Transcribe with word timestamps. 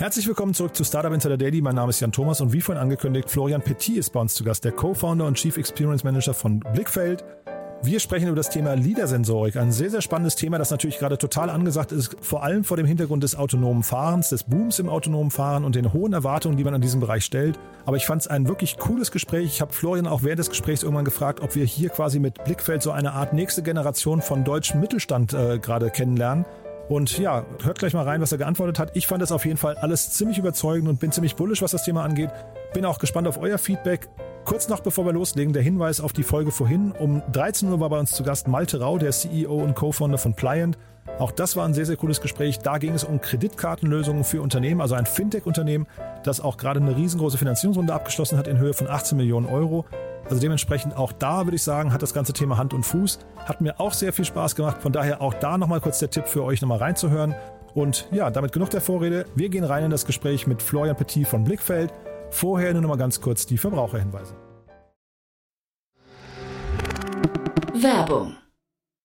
Herzlich 0.00 0.26
willkommen 0.26 0.54
zurück 0.54 0.74
zu 0.74 0.82
Startup 0.82 1.12
Insider 1.12 1.36
Daily. 1.36 1.60
Mein 1.60 1.74
Name 1.74 1.90
ist 1.90 2.00
Jan 2.00 2.10
Thomas 2.10 2.40
und 2.40 2.54
wie 2.54 2.62
vorhin 2.62 2.80
angekündigt, 2.80 3.28
Florian 3.28 3.60
Petit 3.60 3.98
ist 3.98 4.14
bei 4.14 4.20
uns 4.20 4.32
zu 4.32 4.44
Gast, 4.44 4.64
der 4.64 4.72
Co-Founder 4.72 5.26
und 5.26 5.36
Chief 5.36 5.58
Experience 5.58 6.04
Manager 6.04 6.32
von 6.32 6.60
Blickfeld. 6.60 7.22
Wir 7.82 8.00
sprechen 8.00 8.28
über 8.28 8.36
das 8.36 8.48
Thema 8.48 8.72
LIDAR-Sensorik, 8.72 9.56
ein 9.56 9.72
sehr, 9.72 9.90
sehr 9.90 10.00
spannendes 10.00 10.36
Thema, 10.36 10.56
das 10.56 10.70
natürlich 10.70 10.98
gerade 10.98 11.18
total 11.18 11.50
angesagt 11.50 11.92
ist, 11.92 12.16
vor 12.22 12.42
allem 12.42 12.64
vor 12.64 12.78
dem 12.78 12.86
Hintergrund 12.86 13.22
des 13.22 13.36
autonomen 13.36 13.82
Fahrens, 13.82 14.30
des 14.30 14.44
Booms 14.44 14.78
im 14.78 14.88
autonomen 14.88 15.30
Fahren 15.30 15.64
und 15.64 15.74
den 15.74 15.92
hohen 15.92 16.14
Erwartungen, 16.14 16.56
die 16.56 16.64
man 16.64 16.72
an 16.72 16.80
diesem 16.80 17.00
Bereich 17.00 17.26
stellt. 17.26 17.58
Aber 17.84 17.98
ich 17.98 18.06
fand 18.06 18.22
es 18.22 18.28
ein 18.28 18.48
wirklich 18.48 18.78
cooles 18.78 19.10
Gespräch. 19.10 19.44
Ich 19.44 19.60
habe 19.60 19.74
Florian 19.74 20.06
auch 20.06 20.22
während 20.22 20.38
des 20.38 20.48
Gesprächs 20.48 20.82
irgendwann 20.82 21.04
gefragt, 21.04 21.40
ob 21.40 21.54
wir 21.54 21.66
hier 21.66 21.90
quasi 21.90 22.20
mit 22.20 22.42
Blickfeld 22.44 22.82
so 22.82 22.90
eine 22.90 23.12
Art 23.12 23.34
nächste 23.34 23.62
Generation 23.62 24.22
von 24.22 24.44
deutschem 24.44 24.80
Mittelstand 24.80 25.34
äh, 25.34 25.58
gerade 25.58 25.90
kennenlernen. 25.90 26.46
Und 26.90 27.16
ja, 27.18 27.46
hört 27.62 27.78
gleich 27.78 27.94
mal 27.94 28.02
rein, 28.02 28.20
was 28.20 28.32
er 28.32 28.38
geantwortet 28.38 28.80
hat. 28.80 28.96
Ich 28.96 29.06
fand 29.06 29.22
das 29.22 29.30
auf 29.30 29.44
jeden 29.44 29.58
Fall 29.58 29.76
alles 29.76 30.10
ziemlich 30.10 30.38
überzeugend 30.38 30.88
und 30.88 30.98
bin 30.98 31.12
ziemlich 31.12 31.36
bullisch, 31.36 31.62
was 31.62 31.70
das 31.70 31.84
Thema 31.84 32.02
angeht. 32.02 32.30
Bin 32.74 32.84
auch 32.84 32.98
gespannt 32.98 33.28
auf 33.28 33.38
euer 33.40 33.58
Feedback. 33.58 34.08
Kurz 34.44 34.68
noch 34.68 34.80
bevor 34.80 35.06
wir 35.06 35.12
loslegen, 35.12 35.52
der 35.52 35.62
Hinweis 35.62 36.00
auf 36.00 36.12
die 36.12 36.24
Folge 36.24 36.50
vorhin. 36.50 36.90
Um 36.90 37.22
13 37.30 37.70
Uhr 37.70 37.78
war 37.78 37.90
bei 37.90 38.00
uns 38.00 38.10
zu 38.10 38.24
Gast 38.24 38.48
Malte 38.48 38.80
Rau, 38.80 38.98
der 38.98 39.12
CEO 39.12 39.54
und 39.54 39.76
Co-Founder 39.76 40.18
von 40.18 40.34
Pliant. 40.34 40.78
Auch 41.20 41.30
das 41.30 41.54
war 41.54 41.64
ein 41.64 41.74
sehr, 41.74 41.86
sehr 41.86 41.96
cooles 41.96 42.20
Gespräch. 42.20 42.58
Da 42.58 42.78
ging 42.78 42.92
es 42.92 43.04
um 43.04 43.20
Kreditkartenlösungen 43.20 44.24
für 44.24 44.42
Unternehmen, 44.42 44.80
also 44.80 44.96
ein 44.96 45.06
Fintech-Unternehmen, 45.06 45.86
das 46.24 46.40
auch 46.40 46.56
gerade 46.56 46.80
eine 46.80 46.96
riesengroße 46.96 47.38
Finanzierungsrunde 47.38 47.94
abgeschlossen 47.94 48.36
hat 48.36 48.48
in 48.48 48.58
Höhe 48.58 48.74
von 48.74 48.88
18 48.88 49.16
Millionen 49.16 49.46
Euro. 49.46 49.84
Also 50.30 50.40
dementsprechend 50.40 50.96
auch 50.96 51.10
da 51.10 51.44
würde 51.44 51.56
ich 51.56 51.62
sagen, 51.64 51.92
hat 51.92 52.02
das 52.02 52.14
ganze 52.14 52.32
Thema 52.32 52.56
Hand 52.56 52.72
und 52.72 52.86
Fuß. 52.86 53.18
Hat 53.36 53.60
mir 53.60 53.80
auch 53.80 53.92
sehr 53.92 54.12
viel 54.12 54.24
Spaß 54.24 54.54
gemacht. 54.54 54.80
Von 54.80 54.92
daher 54.92 55.20
auch 55.20 55.34
da 55.34 55.58
nochmal 55.58 55.80
kurz 55.80 55.98
der 55.98 56.08
Tipp 56.08 56.28
für 56.28 56.44
euch 56.44 56.62
nochmal 56.62 56.78
reinzuhören. 56.78 57.34
Und 57.74 58.06
ja, 58.12 58.30
damit 58.30 58.52
genug 58.52 58.70
der 58.70 58.80
Vorrede. 58.80 59.26
Wir 59.34 59.48
gehen 59.48 59.64
rein 59.64 59.84
in 59.84 59.90
das 59.90 60.06
Gespräch 60.06 60.46
mit 60.46 60.62
Florian 60.62 60.94
Petit 60.94 61.26
von 61.26 61.42
Blickfeld. 61.42 61.92
Vorher 62.30 62.72
nur 62.72 62.82
nochmal 62.82 62.96
ganz 62.96 63.20
kurz 63.20 63.44
die 63.44 63.58
Verbraucherhinweise. 63.58 64.36
Werbung. 67.74 68.36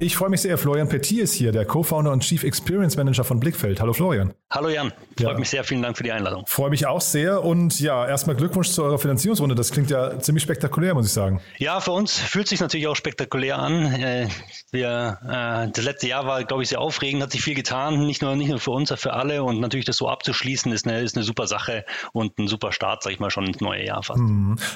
Ich 0.00 0.16
freue 0.16 0.28
mich 0.30 0.42
sehr. 0.42 0.56
Florian 0.58 0.88
Petit 0.88 1.18
ist 1.18 1.32
hier, 1.32 1.50
der 1.50 1.64
Co-Founder 1.64 2.12
und 2.12 2.20
Chief 2.22 2.44
Experience 2.44 2.96
Manager 2.96 3.24
von 3.24 3.40
Blickfeld. 3.40 3.80
Hallo 3.80 3.92
Florian. 3.92 4.32
Hallo 4.48 4.68
Jan, 4.68 4.92
freut 5.18 5.32
Ja. 5.32 5.38
mich 5.38 5.50
sehr. 5.50 5.64
Vielen 5.64 5.82
Dank 5.82 5.96
für 5.96 6.04
die 6.04 6.12
Einladung. 6.12 6.44
Freue 6.46 6.70
mich 6.70 6.86
auch 6.86 7.00
sehr. 7.00 7.42
Und 7.42 7.80
ja, 7.80 8.06
erstmal 8.06 8.36
Glückwunsch 8.36 8.68
zu 8.70 8.84
eurer 8.84 9.00
Finanzierungsrunde. 9.00 9.56
Das 9.56 9.72
klingt 9.72 9.90
ja 9.90 10.20
ziemlich 10.20 10.44
spektakulär, 10.44 10.94
muss 10.94 11.06
ich 11.06 11.12
sagen. 11.12 11.40
Ja, 11.58 11.80
für 11.80 11.90
uns 11.90 12.16
fühlt 12.16 12.46
sich 12.46 12.60
natürlich 12.60 12.86
auch 12.86 12.94
spektakulär 12.94 13.58
an. 13.58 13.86
Äh, 13.92 14.28
Wir, 14.70 15.18
äh, 15.26 15.72
das 15.74 15.82
letzte 15.84 16.08
Jahr 16.08 16.26
war, 16.26 16.44
glaube 16.44 16.62
ich, 16.62 16.68
sehr 16.68 16.80
aufregend, 16.80 17.22
hat 17.22 17.32
sich 17.32 17.42
viel 17.42 17.54
getan, 17.54 18.04
nicht 18.06 18.20
nur, 18.20 18.36
nicht 18.36 18.50
nur 18.50 18.60
für 18.60 18.70
uns, 18.70 18.90
sondern 18.90 19.00
für 19.00 19.12
alle. 19.14 19.42
Und 19.42 19.60
natürlich 19.60 19.86
das 19.86 19.96
so 19.96 20.08
abzuschließen, 20.10 20.70
ist 20.72 20.86
eine, 20.86 21.00
ist 21.00 21.16
eine 21.16 21.24
super 21.24 21.46
Sache 21.46 21.84
und 22.12 22.38
ein 22.38 22.48
super 22.48 22.70
Start, 22.70 23.02
sag 23.02 23.12
ich 23.12 23.18
mal, 23.18 23.30
schon 23.30 23.46
ins 23.46 23.60
neue 23.62 23.84
Jahr 23.86 24.02
fast. 24.02 24.20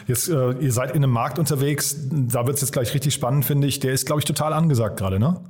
Jetzt, 0.09 0.28
äh, 0.31 0.53
ihr 0.53 0.72
seid 0.72 0.91
in 0.93 0.97
einem 1.05 1.12
Markt 1.12 1.38
unterwegs. 1.38 1.94
Da 2.11 2.47
wird 2.47 2.56
es 2.56 2.62
jetzt 2.62 2.72
gleich 2.72 2.93
richtig 2.94 3.12
spannend, 3.15 3.44
finde 3.44 3.69
ich. 3.69 3.81
Der 3.81 3.93
ist, 3.93 4.06
glaube 4.06 4.21
ich, 4.21 4.25
total 4.25 4.55
angesagt 4.55 4.97
gerade, 4.99 5.12
ne? 5.19 5.45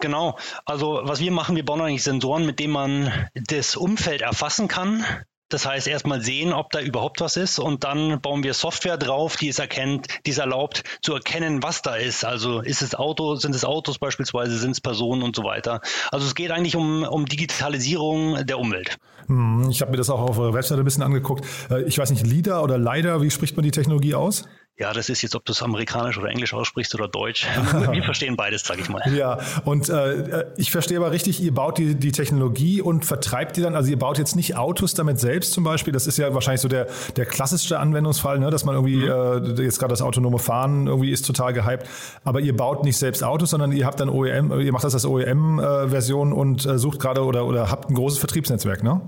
Genau. 0.00 0.36
Also 0.64 1.00
was 1.04 1.20
wir 1.20 1.32
machen, 1.32 1.56
wir 1.56 1.64
bauen 1.64 1.80
eigentlich 1.80 2.02
Sensoren, 2.02 2.44
mit 2.46 2.58
denen 2.58 2.72
man 2.72 3.12
das 3.34 3.76
Umfeld 3.76 4.20
erfassen 4.22 4.68
kann. 4.68 5.04
Das 5.48 5.64
heißt, 5.64 5.86
erstmal 5.86 6.20
sehen, 6.22 6.52
ob 6.52 6.70
da 6.70 6.80
überhaupt 6.80 7.20
was 7.20 7.36
ist 7.36 7.60
und 7.60 7.84
dann 7.84 8.20
bauen 8.20 8.42
wir 8.42 8.52
Software 8.52 8.96
drauf, 8.96 9.36
die 9.36 9.48
es 9.48 9.60
erkennt, 9.60 10.08
die 10.26 10.32
es 10.32 10.38
erlaubt 10.38 10.82
zu 11.02 11.14
erkennen, 11.14 11.62
was 11.62 11.82
da 11.82 11.94
ist. 11.94 12.24
Also 12.24 12.60
ist 12.60 12.82
es 12.82 12.96
Auto, 12.96 13.36
sind 13.36 13.54
es 13.54 13.64
Autos 13.64 14.00
beispielsweise, 14.00 14.58
sind 14.58 14.72
es 14.72 14.80
Personen 14.80 15.22
und 15.22 15.36
so 15.36 15.44
weiter. 15.44 15.82
Also 16.10 16.26
es 16.26 16.34
geht 16.34 16.50
eigentlich 16.50 16.74
um, 16.74 17.04
um 17.04 17.26
Digitalisierung 17.26 18.44
der 18.44 18.58
Umwelt. 18.58 18.98
Hm, 19.28 19.68
Ich 19.70 19.80
habe 19.82 19.92
mir 19.92 19.98
das 19.98 20.10
auch 20.10 20.20
auf 20.20 20.36
eurer 20.36 20.52
Webseite 20.52 20.80
ein 20.80 20.84
bisschen 20.84 21.04
angeguckt. 21.04 21.44
Äh, 21.70 21.82
Ich 21.84 21.96
weiß 21.96 22.10
nicht, 22.10 22.26
LIDAR 22.26 22.64
oder 22.64 22.76
LIDAR, 22.76 23.22
wie 23.22 23.30
spricht 23.30 23.56
man 23.56 23.62
die 23.62 23.70
Technologie 23.70 24.16
aus? 24.16 24.48
Ja, 24.78 24.92
das 24.92 25.08
ist 25.08 25.22
jetzt, 25.22 25.34
ob 25.34 25.42
du 25.46 25.52
es 25.52 25.62
amerikanisch 25.62 26.18
oder 26.18 26.28
englisch 26.28 26.52
aussprichst 26.52 26.94
oder 26.94 27.08
deutsch. 27.08 27.46
Wir 27.92 28.02
verstehen 28.02 28.36
beides, 28.36 28.62
sage 28.62 28.82
ich 28.82 28.90
mal. 28.90 29.02
Ja, 29.10 29.38
und 29.64 29.88
äh, 29.88 30.44
ich 30.58 30.70
verstehe 30.70 30.98
aber 30.98 31.12
richtig, 31.12 31.40
ihr 31.40 31.54
baut 31.54 31.78
die, 31.78 31.94
die 31.94 32.12
Technologie 32.12 32.82
und 32.82 33.06
vertreibt 33.06 33.56
die 33.56 33.62
dann, 33.62 33.74
also 33.74 33.90
ihr 33.90 33.98
baut 33.98 34.18
jetzt 34.18 34.36
nicht 34.36 34.54
Autos 34.56 34.92
damit 34.92 35.18
selbst 35.18 35.52
zum 35.52 35.64
Beispiel, 35.64 35.94
das 35.94 36.06
ist 36.06 36.18
ja 36.18 36.34
wahrscheinlich 36.34 36.60
so 36.60 36.68
der, 36.68 36.88
der 37.16 37.24
klassischste 37.24 37.78
Anwendungsfall, 37.78 38.38
ne, 38.38 38.50
dass 38.50 38.66
man 38.66 38.74
irgendwie, 38.74 39.06
äh, 39.06 39.62
jetzt 39.62 39.78
gerade 39.78 39.92
das 39.92 40.02
autonome 40.02 40.38
Fahren 40.38 40.88
irgendwie 40.88 41.10
ist 41.10 41.24
total 41.24 41.54
gehypt, 41.54 41.88
aber 42.24 42.40
ihr 42.40 42.54
baut 42.54 42.84
nicht 42.84 42.98
selbst 42.98 43.24
Autos, 43.24 43.50
sondern 43.50 43.72
ihr 43.72 43.86
habt 43.86 43.98
dann 43.98 44.10
OEM, 44.10 44.60
ihr 44.60 44.72
macht 44.72 44.84
das 44.84 44.92
als 44.92 45.06
OEM-Version 45.06 46.34
und 46.34 46.66
äh, 46.66 46.78
sucht 46.78 47.00
gerade 47.00 47.24
oder, 47.24 47.46
oder 47.46 47.70
habt 47.70 47.88
ein 47.88 47.94
großes 47.94 48.18
Vertriebsnetzwerk, 48.18 48.82
ne? 48.82 49.00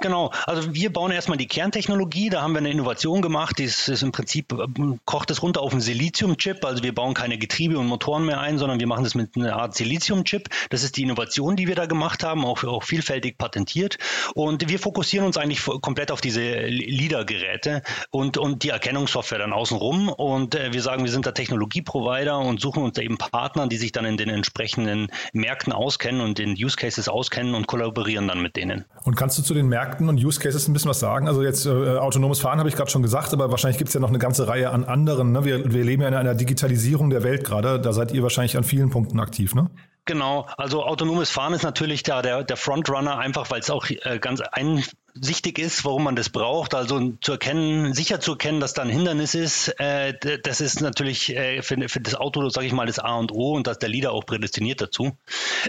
Genau, 0.00 0.32
also 0.46 0.74
wir 0.74 0.92
bauen 0.92 1.12
erstmal 1.12 1.38
die 1.38 1.46
Kerntechnologie, 1.46 2.28
da 2.28 2.42
haben 2.42 2.54
wir 2.54 2.58
eine 2.58 2.70
Innovation 2.70 3.22
gemacht, 3.22 3.58
die 3.58 3.64
ist, 3.64 3.88
ist 3.88 4.02
im 4.02 4.10
Prinzip, 4.10 4.52
ähm, 4.52 4.98
kocht 5.12 5.30
es 5.30 5.42
runter 5.42 5.60
auf 5.60 5.72
einen 5.72 5.82
Silizium-Chip, 5.82 6.64
also 6.64 6.82
wir 6.82 6.94
bauen 6.94 7.12
keine 7.12 7.36
Getriebe 7.36 7.78
und 7.78 7.86
Motoren 7.86 8.24
mehr 8.24 8.40
ein, 8.40 8.56
sondern 8.56 8.80
wir 8.80 8.86
machen 8.86 9.04
das 9.04 9.14
mit 9.14 9.36
einer 9.36 9.56
Art 9.56 9.74
Silizium-Chip. 9.74 10.48
Das 10.70 10.84
ist 10.84 10.96
die 10.96 11.02
Innovation, 11.02 11.54
die 11.54 11.68
wir 11.68 11.74
da 11.74 11.84
gemacht 11.84 12.24
haben, 12.24 12.46
auch, 12.46 12.64
auch 12.64 12.82
vielfältig 12.82 13.36
patentiert. 13.36 13.98
Und 14.34 14.70
wir 14.70 14.78
fokussieren 14.78 15.26
uns 15.26 15.36
eigentlich 15.36 15.66
komplett 15.82 16.12
auf 16.12 16.22
diese 16.22 16.40
LIDAR-Geräte 16.40 17.82
und, 18.10 18.38
und 18.38 18.62
die 18.62 18.70
Erkennungssoftware 18.70 19.40
dann 19.40 19.52
außenrum. 19.52 20.08
Und 20.08 20.54
äh, 20.54 20.72
wir 20.72 20.80
sagen, 20.80 21.04
wir 21.04 21.10
sind 21.10 21.26
da 21.26 21.32
Technologieprovider 21.32 22.38
und 22.38 22.62
suchen 22.62 22.82
uns 22.82 22.94
da 22.94 23.02
eben 23.02 23.18
Partner, 23.18 23.66
die 23.66 23.76
sich 23.76 23.92
dann 23.92 24.06
in 24.06 24.16
den 24.16 24.30
entsprechenden 24.30 25.08
Märkten 25.34 25.74
auskennen 25.74 26.22
und 26.22 26.38
den 26.38 26.52
Use 26.52 26.78
Cases 26.78 27.06
auskennen 27.06 27.54
und 27.54 27.66
kollaborieren 27.66 28.28
dann 28.28 28.40
mit 28.40 28.56
denen. 28.56 28.86
Und 29.04 29.16
kannst 29.16 29.36
du 29.36 29.42
zu 29.42 29.52
den 29.52 29.68
Märkten 29.68 30.08
und 30.08 30.24
Use 30.24 30.40
Cases 30.40 30.66
ein 30.66 30.72
bisschen 30.72 30.88
was 30.88 31.00
sagen? 31.00 31.28
Also 31.28 31.42
jetzt 31.42 31.66
äh, 31.66 31.98
autonomes 31.98 32.40
Fahren 32.40 32.58
habe 32.60 32.70
ich 32.70 32.76
gerade 32.76 32.90
schon 32.90 33.02
gesagt, 33.02 33.34
aber 33.34 33.50
wahrscheinlich 33.50 33.76
gibt 33.76 33.88
es 33.88 33.94
ja 33.94 34.00
noch 34.00 34.08
eine 34.08 34.18
ganze 34.18 34.48
Reihe 34.48 34.70
an 34.70 34.84
anderen. 34.84 35.01
Ne? 35.04 35.44
Wir, 35.44 35.72
wir 35.72 35.84
leben 35.84 36.02
ja 36.02 36.08
in 36.08 36.14
einer 36.14 36.34
Digitalisierung 36.34 37.10
der 37.10 37.22
Welt 37.22 37.44
gerade. 37.44 37.80
Da 37.80 37.92
seid 37.92 38.12
ihr 38.12 38.22
wahrscheinlich 38.22 38.56
an 38.56 38.64
vielen 38.64 38.90
Punkten 38.90 39.20
aktiv, 39.20 39.54
ne? 39.54 39.70
Genau, 40.04 40.48
also 40.56 40.82
autonomes 40.82 41.30
Fahren 41.30 41.54
ist 41.54 41.62
natürlich 41.62 42.02
da 42.02 42.22
der, 42.22 42.42
der 42.42 42.56
Frontrunner, 42.56 43.18
einfach 43.18 43.50
weil 43.52 43.60
es 43.60 43.70
auch 43.70 43.88
äh, 43.88 44.18
ganz 44.18 44.40
ein, 44.40 44.82
wichtig 45.14 45.58
ist, 45.58 45.84
warum 45.84 46.04
man 46.04 46.16
das 46.16 46.30
braucht. 46.30 46.74
Also 46.74 47.12
zu 47.20 47.32
erkennen, 47.32 47.92
sicher 47.92 48.20
zu 48.20 48.32
erkennen, 48.32 48.60
dass 48.60 48.74
da 48.74 48.82
ein 48.82 48.88
Hindernis 48.88 49.34
ist, 49.34 49.68
äh, 49.78 50.14
das 50.42 50.60
ist 50.60 50.80
natürlich 50.80 51.36
äh, 51.36 51.62
für, 51.62 51.76
für 51.88 52.00
das 52.00 52.14
Auto, 52.14 52.48
sage 52.48 52.66
ich 52.66 52.72
mal, 52.72 52.86
das 52.86 52.98
A 52.98 53.16
und 53.16 53.32
O 53.32 53.54
und 53.54 53.66
dass 53.66 53.78
der 53.78 53.88
Leader 53.88 54.12
auch 54.12 54.24
prädestiniert 54.24 54.80
dazu. 54.80 55.16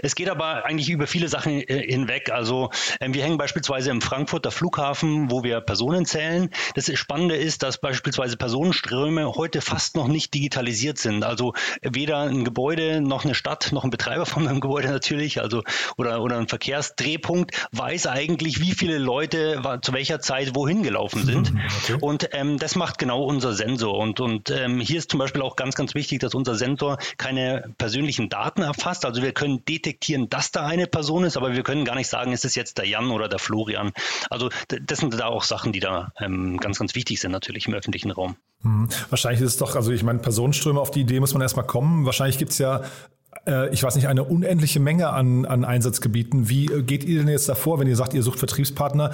Es 0.02 0.14
geht 0.14 0.28
aber 0.28 0.64
eigentlich 0.64 0.88
über 0.88 1.06
viele 1.06 1.28
Sachen 1.28 1.60
äh, 1.60 1.86
hinweg. 1.86 2.30
Also 2.30 2.70
ähm, 3.00 3.12
wir 3.12 3.22
hängen 3.22 3.38
beispielsweise 3.38 3.90
im 3.90 4.00
Frankfurter 4.00 4.50
Flughafen, 4.50 5.30
wo 5.30 5.44
wir 5.44 5.60
Personen 5.60 6.06
zählen. 6.06 6.50
Das 6.74 6.90
Spannende 6.98 7.36
ist, 7.36 7.62
dass 7.62 7.78
beispielsweise 7.78 8.36
Personenströme 8.36 9.34
heute 9.34 9.60
fast 9.60 9.96
noch 9.96 10.08
nicht 10.08 10.32
digitalisiert 10.32 10.98
sind. 10.98 11.24
Also 11.24 11.54
weder 11.82 12.18
ein 12.18 12.44
Gebäude 12.44 13.00
noch 13.00 13.24
eine 13.24 13.34
Stadt 13.34 13.72
noch 13.72 13.84
ein 13.84 13.90
Betreiber 13.90 14.26
von 14.26 14.48
einem 14.48 14.60
Gebäude 14.60 14.88
natürlich, 14.88 15.40
also 15.40 15.62
oder, 15.96 16.22
oder 16.22 16.38
ein 16.38 16.48
Verkehrsdrehpunkt 16.48 17.52
weiß 17.72 18.06
eigentlich, 18.06 18.60
wie 18.60 18.72
viele 18.72 18.98
Leute 18.98 19.33
Leute 19.34 19.80
zu 19.80 19.92
welcher 19.92 20.20
Zeit 20.20 20.54
wohin 20.54 20.82
gelaufen 20.82 21.24
sind. 21.24 21.52
Okay. 21.84 21.98
Und 22.00 22.28
ähm, 22.32 22.58
das 22.58 22.76
macht 22.76 22.98
genau 22.98 23.24
unser 23.24 23.52
Sensor. 23.52 23.98
Und, 23.98 24.20
und 24.20 24.50
ähm, 24.50 24.80
hier 24.80 24.98
ist 24.98 25.10
zum 25.10 25.18
Beispiel 25.18 25.42
auch 25.42 25.56
ganz, 25.56 25.74
ganz 25.74 25.94
wichtig, 25.94 26.20
dass 26.20 26.34
unser 26.34 26.54
Sensor 26.54 26.98
keine 27.16 27.74
persönlichen 27.78 28.28
Daten 28.28 28.62
erfasst. 28.62 29.04
Also 29.04 29.22
wir 29.22 29.32
können 29.32 29.64
detektieren, 29.64 30.28
dass 30.28 30.52
da 30.52 30.66
eine 30.66 30.86
Person 30.86 31.24
ist, 31.24 31.36
aber 31.36 31.52
wir 31.54 31.62
können 31.62 31.84
gar 31.84 31.96
nicht 31.96 32.08
sagen, 32.08 32.32
ist 32.32 32.44
es 32.44 32.54
jetzt 32.54 32.78
der 32.78 32.86
Jan 32.86 33.10
oder 33.10 33.28
der 33.28 33.38
Florian. 33.38 33.92
Also 34.30 34.50
das 34.68 34.98
sind 34.98 35.18
da 35.18 35.26
auch 35.26 35.42
Sachen, 35.42 35.72
die 35.72 35.80
da 35.80 36.12
ähm, 36.18 36.58
ganz, 36.58 36.78
ganz 36.78 36.94
wichtig 36.94 37.20
sind 37.20 37.32
natürlich 37.32 37.66
im 37.66 37.74
öffentlichen 37.74 38.10
Raum. 38.10 38.36
Hm. 38.62 38.88
Wahrscheinlich 39.10 39.40
ist 39.40 39.52
es 39.52 39.56
doch, 39.58 39.76
also 39.76 39.92
ich 39.92 40.02
meine, 40.02 40.20
Personenströme 40.20 40.80
auf 40.80 40.90
die 40.90 41.00
Idee 41.00 41.20
muss 41.20 41.32
man 41.34 41.42
erstmal 41.42 41.66
kommen. 41.66 42.06
Wahrscheinlich 42.06 42.38
gibt 42.38 42.52
es 42.52 42.58
ja 42.58 42.82
äh, 43.46 43.72
ich 43.72 43.82
weiß 43.82 43.94
nicht, 43.96 44.08
eine 44.08 44.24
unendliche 44.24 44.80
Menge 44.80 45.10
an, 45.10 45.44
an 45.44 45.64
Einsatzgebieten. 45.64 46.48
Wie 46.48 46.66
äh, 46.66 46.82
geht 46.82 47.04
ihr 47.04 47.18
denn 47.18 47.28
jetzt 47.28 47.48
davor, 47.48 47.78
wenn 47.78 47.88
ihr 47.88 47.96
sagt, 47.96 48.14
ihr 48.14 48.22
sucht 48.22 48.38
Vertriebspartner? 48.38 49.12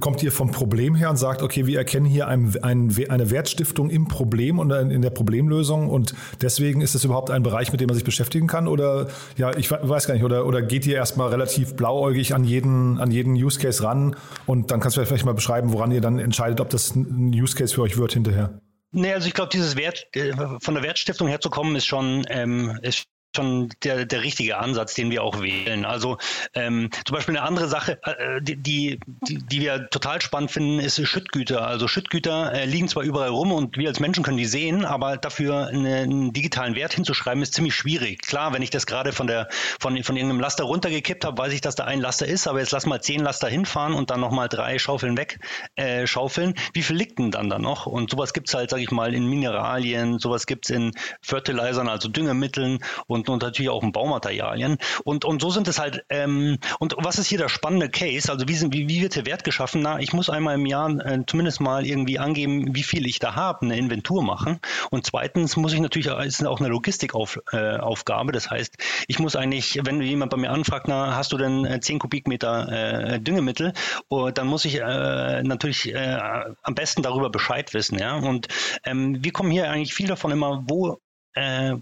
Kommt 0.00 0.22
ihr 0.22 0.32
vom 0.32 0.50
Problem 0.50 0.94
her 0.94 1.10
und 1.10 1.16
sagt, 1.16 1.42
okay, 1.42 1.66
wir 1.66 1.78
erkennen 1.78 2.06
hier 2.06 2.28
ein, 2.28 2.54
ein, 2.62 2.94
eine 3.08 3.30
Wertstiftung 3.30 3.90
im 3.90 4.08
Problem 4.08 4.58
und 4.58 4.70
in 4.70 5.02
der 5.02 5.10
Problemlösung 5.10 5.88
und 5.88 6.14
deswegen 6.40 6.80
ist 6.80 6.94
es 6.94 7.04
überhaupt 7.04 7.30
ein 7.30 7.42
Bereich, 7.42 7.72
mit 7.72 7.80
dem 7.80 7.86
man 7.86 7.94
sich 7.94 8.04
beschäftigen 8.04 8.46
kann? 8.46 8.68
Oder 8.68 9.08
ja, 9.36 9.56
ich 9.56 9.70
weiß 9.70 10.06
gar 10.06 10.14
nicht, 10.14 10.24
oder, 10.24 10.46
oder 10.46 10.62
geht 10.62 10.86
ihr 10.86 10.96
erstmal 10.96 11.28
relativ 11.28 11.74
blauäugig 11.74 12.34
an 12.34 12.44
jeden, 12.44 12.98
an 12.98 13.10
jeden 13.10 13.34
Use 13.34 13.58
Case 13.58 13.82
ran 13.82 14.16
und 14.46 14.70
dann 14.70 14.80
kannst 14.80 14.96
du 14.96 15.04
vielleicht 15.04 15.24
mal 15.24 15.34
beschreiben, 15.34 15.72
woran 15.72 15.92
ihr 15.92 16.00
dann 16.00 16.18
entscheidet, 16.18 16.60
ob 16.60 16.70
das 16.70 16.94
ein 16.94 17.32
Use 17.34 17.56
Case 17.56 17.74
für 17.74 17.82
euch 17.82 17.96
wird 17.96 18.12
hinterher? 18.12 18.60
Nee, 18.92 19.12
also 19.12 19.28
ich 19.28 19.34
glaube, 19.34 19.50
dieses 19.52 19.76
Wert, 19.76 20.06
äh, 20.14 20.32
von 20.60 20.74
der 20.74 20.82
Wertstiftung 20.82 21.28
herzukommen, 21.28 21.76
ist 21.76 21.86
schon, 21.86 22.24
ähm, 22.28 22.76
ist 22.82 23.04
schon 23.34 23.70
der, 23.84 24.06
der 24.06 24.22
richtige 24.22 24.58
Ansatz, 24.58 24.94
den 24.94 25.10
wir 25.10 25.22
auch 25.22 25.40
wählen. 25.40 25.84
Also 25.84 26.18
ähm, 26.54 26.90
zum 27.04 27.14
Beispiel 27.14 27.36
eine 27.36 27.46
andere 27.46 27.68
Sache, 27.68 28.00
äh, 28.02 28.40
die, 28.42 28.56
die, 28.56 28.98
die 29.28 29.60
wir 29.60 29.88
total 29.90 30.20
spannend 30.20 30.50
finden, 30.50 30.80
ist 30.80 31.00
Schüttgüter. 31.06 31.66
Also 31.66 31.88
Schüttgüter 31.88 32.52
äh, 32.52 32.64
liegen 32.64 32.88
zwar 32.88 33.02
überall 33.02 33.30
rum 33.30 33.52
und 33.52 33.76
wir 33.76 33.88
als 33.88 34.00
Menschen 34.00 34.24
können 34.24 34.36
die 34.36 34.46
sehen, 34.46 34.84
aber 34.84 35.16
dafür 35.16 35.68
eine, 35.68 35.96
einen 35.96 36.32
digitalen 36.32 36.74
Wert 36.74 36.94
hinzuschreiben, 36.94 37.42
ist 37.42 37.54
ziemlich 37.54 37.74
schwierig. 37.74 38.22
Klar, 38.22 38.52
wenn 38.52 38.62
ich 38.62 38.70
das 38.70 38.86
gerade 38.86 39.12
von 39.12 39.26
der 39.26 39.48
von, 39.78 40.02
von 40.02 40.16
irgendeinem 40.16 40.40
Laster 40.40 40.64
runtergekippt 40.64 41.24
habe, 41.24 41.38
weiß 41.38 41.52
ich, 41.52 41.60
dass 41.60 41.74
da 41.74 41.84
ein 41.84 42.00
Laster 42.00 42.26
ist, 42.26 42.46
aber 42.46 42.60
jetzt 42.60 42.72
lass 42.72 42.86
mal 42.86 43.00
zehn 43.00 43.20
Laster 43.20 43.48
hinfahren 43.48 43.94
und 43.94 44.10
dann 44.10 44.20
nochmal 44.20 44.48
drei 44.48 44.78
Schaufeln 44.78 45.16
weg 45.16 45.38
äh, 45.76 46.06
schaufeln. 46.06 46.54
Wie 46.72 46.82
viel 46.82 46.96
liegt 46.96 47.18
denn 47.18 47.30
dann 47.30 47.48
da 47.48 47.58
noch? 47.58 47.86
Und 47.86 48.10
sowas 48.10 48.32
gibt 48.32 48.48
es 48.48 48.54
halt, 48.54 48.70
sage 48.70 48.82
ich 48.82 48.90
mal, 48.90 49.14
in 49.14 49.26
Mineralien, 49.26 50.18
sowas 50.18 50.46
gibt 50.46 50.66
es 50.66 50.76
in 50.76 50.92
Fertilizern, 51.22 51.88
also 51.88 52.08
Düngemitteln 52.08 52.80
und 53.06 53.19
und, 53.20 53.28
und 53.28 53.42
natürlich 53.42 53.70
auch 53.70 53.82
in 53.82 53.92
Baumaterialien. 53.92 54.78
Und, 55.04 55.24
und 55.24 55.40
so 55.42 55.50
sind 55.50 55.68
es 55.68 55.78
halt, 55.78 56.04
ähm, 56.08 56.58
und 56.78 56.94
was 56.98 57.18
ist 57.18 57.28
hier 57.28 57.38
der 57.38 57.48
spannende 57.48 57.88
Case? 57.88 58.30
Also 58.30 58.48
wie, 58.48 58.54
sind, 58.54 58.72
wie, 58.74 58.88
wie 58.88 59.02
wird 59.02 59.16
der 59.16 59.26
Wert 59.26 59.44
geschaffen? 59.44 59.82
Na, 59.82 60.00
ich 60.00 60.12
muss 60.12 60.30
einmal 60.30 60.54
im 60.54 60.66
Jahr 60.66 60.90
äh, 61.04 61.20
zumindest 61.26 61.60
mal 61.60 61.86
irgendwie 61.86 62.18
angeben, 62.18 62.74
wie 62.74 62.82
viel 62.82 63.06
ich 63.06 63.18
da 63.18 63.34
habe, 63.34 63.62
eine 63.62 63.76
Inventur 63.76 64.22
machen. 64.22 64.60
Und 64.90 65.06
zweitens 65.06 65.56
muss 65.56 65.72
ich 65.72 65.80
natürlich, 65.80 66.08
ist 66.08 66.46
auch 66.46 66.60
eine 66.60 66.68
Logistikaufgabe. 66.68 68.30
Äh, 68.30 68.32
das 68.32 68.50
heißt, 68.50 68.76
ich 69.06 69.18
muss 69.18 69.36
eigentlich, 69.36 69.78
wenn 69.84 70.00
jemand 70.00 70.30
bei 70.30 70.38
mir 70.38 70.50
anfragt, 70.50 70.86
na, 70.88 71.14
hast 71.16 71.32
du 71.32 71.38
denn 71.38 71.64
äh, 71.64 71.80
10 71.80 71.98
Kubikmeter 71.98 73.14
äh, 73.14 73.20
Düngemittel, 73.20 73.72
oh, 74.08 74.30
dann 74.30 74.46
muss 74.46 74.64
ich 74.64 74.80
äh, 74.80 75.42
natürlich 75.42 75.92
äh, 75.92 76.18
am 76.62 76.74
besten 76.74 77.02
darüber 77.02 77.30
Bescheid 77.30 77.72
wissen. 77.74 77.98
Ja? 77.98 78.16
Und 78.16 78.48
ähm, 78.84 79.22
wir 79.22 79.32
kommen 79.32 79.50
hier 79.50 79.70
eigentlich 79.70 79.94
viel 79.94 80.08
davon 80.08 80.30
immer, 80.30 80.64
wo 80.66 80.98
äh, 81.34 81.76